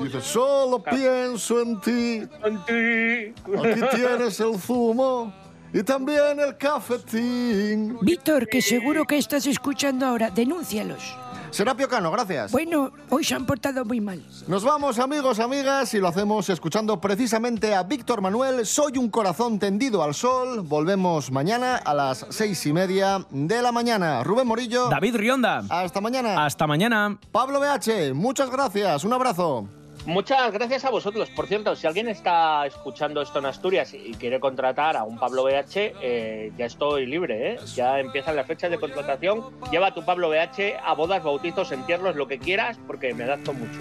y 0.00 0.04
dices, 0.04 0.24
solo 0.24 0.82
pienso 0.82 1.60
en 1.60 1.80
ti. 1.82 2.22
En 2.44 2.64
ti. 2.64 3.42
Aquí 3.58 3.80
tienes 3.96 4.40
el 4.40 4.58
zumo 4.58 5.34
y 5.72 5.82
también 5.82 6.40
el 6.40 6.56
cafetín. 6.56 7.98
Víctor, 8.02 8.48
que 8.48 8.62
seguro 8.62 9.04
que 9.04 9.18
estás 9.18 9.46
escuchando 9.46 10.06
ahora, 10.06 10.30
denúncialos. 10.30 11.16
Serapio 11.50 11.88
Cano, 11.88 12.12
gracias. 12.12 12.52
Bueno, 12.52 12.92
hoy 13.08 13.24
se 13.24 13.34
han 13.34 13.44
portado 13.44 13.84
muy 13.84 14.00
mal. 14.00 14.24
Nos 14.46 14.62
vamos 14.62 14.98
amigos, 15.00 15.40
amigas, 15.40 15.92
y 15.94 15.98
lo 15.98 16.08
hacemos 16.08 16.48
escuchando 16.48 17.00
precisamente 17.00 17.74
a 17.74 17.82
Víctor 17.82 18.20
Manuel, 18.20 18.64
Soy 18.64 18.98
un 18.98 19.10
corazón 19.10 19.58
tendido 19.58 20.02
al 20.02 20.14
sol. 20.14 20.60
Volvemos 20.60 21.32
mañana 21.32 21.76
a 21.76 21.92
las 21.92 22.24
seis 22.30 22.64
y 22.66 22.72
media 22.72 23.26
de 23.30 23.62
la 23.62 23.72
mañana. 23.72 24.22
Rubén 24.22 24.46
Morillo. 24.46 24.88
David 24.88 25.16
Rionda. 25.16 25.64
Hasta 25.68 26.00
mañana. 26.00 26.44
Hasta 26.44 26.66
mañana. 26.68 27.18
Pablo 27.32 27.60
BH, 27.60 28.14
muchas 28.14 28.48
gracias. 28.50 29.02
Un 29.04 29.12
abrazo. 29.12 29.68
Muchas 30.06 30.50
gracias 30.52 30.84
a 30.86 30.90
vosotros. 30.90 31.28
Por 31.30 31.46
cierto, 31.46 31.76
si 31.76 31.86
alguien 31.86 32.08
está 32.08 32.66
escuchando 32.66 33.20
esto 33.20 33.38
en 33.38 33.46
Asturias 33.46 33.92
y 33.92 34.14
quiere 34.14 34.40
contratar 34.40 34.96
a 34.96 35.04
un 35.04 35.18
Pablo 35.18 35.44
BH, 35.44 35.92
eh, 36.00 36.52
ya 36.56 36.64
estoy 36.64 37.04
libre, 37.04 37.52
¿eh? 37.52 37.58
Ya 37.74 38.00
empiezan 38.00 38.34
las 38.34 38.46
fechas 38.46 38.70
de 38.70 38.78
contratación. 38.78 39.44
Lleva 39.70 39.92
tu 39.92 40.02
Pablo 40.02 40.30
BH 40.30 40.78
a 40.82 40.94
bodas, 40.94 41.22
bautizos, 41.22 41.70
entierros, 41.72 42.16
lo 42.16 42.26
que 42.26 42.38
quieras, 42.38 42.78
porque 42.86 43.12
me 43.12 43.24
adapto 43.24 43.52
mucho. 43.52 43.78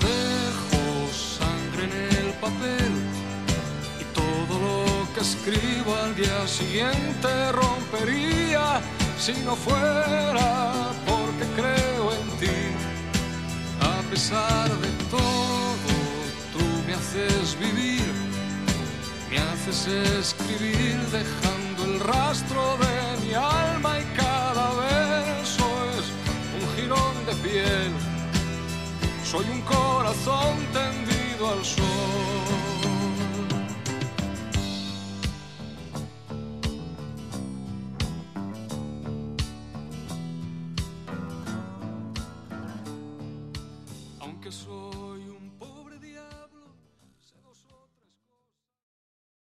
Dejo 0.00 1.12
sangre 1.12 1.84
en 1.84 2.26
el 2.26 2.32
papel 2.40 2.92
y 4.00 4.04
todo 4.14 4.58
lo 4.58 5.14
que 5.14 5.20
escribo 5.20 5.94
al 5.94 6.16
día 6.16 6.46
siguiente 6.46 7.52
rompería 7.52 8.80
si 9.18 9.32
no 9.44 9.54
fuera 9.54 10.90
porque 11.06 11.44
creo 11.54 12.12
en 12.12 12.38
ti. 12.38 12.75
A 14.06 14.08
pesar 14.08 14.68
de 14.68 14.88
todo, 15.10 15.90
tú 16.52 16.64
me 16.86 16.94
haces 16.94 17.58
vivir, 17.58 18.06
me 19.28 19.38
haces 19.38 19.88
escribir 19.88 20.96
dejando 21.10 21.84
el 21.86 21.98
rastro 21.98 22.78
de 22.78 23.26
mi 23.26 23.34
alma 23.34 23.98
y 23.98 24.04
cada 24.16 24.70
verso 24.74 25.66
es 25.98 26.06
un 26.56 26.76
jirón 26.76 27.26
de 27.26 27.34
piel. 27.48 27.92
Soy 29.24 29.44
un 29.50 29.60
corazón 29.62 30.54
tendido 30.72 31.50
al 31.50 31.64
sol. 31.64 32.65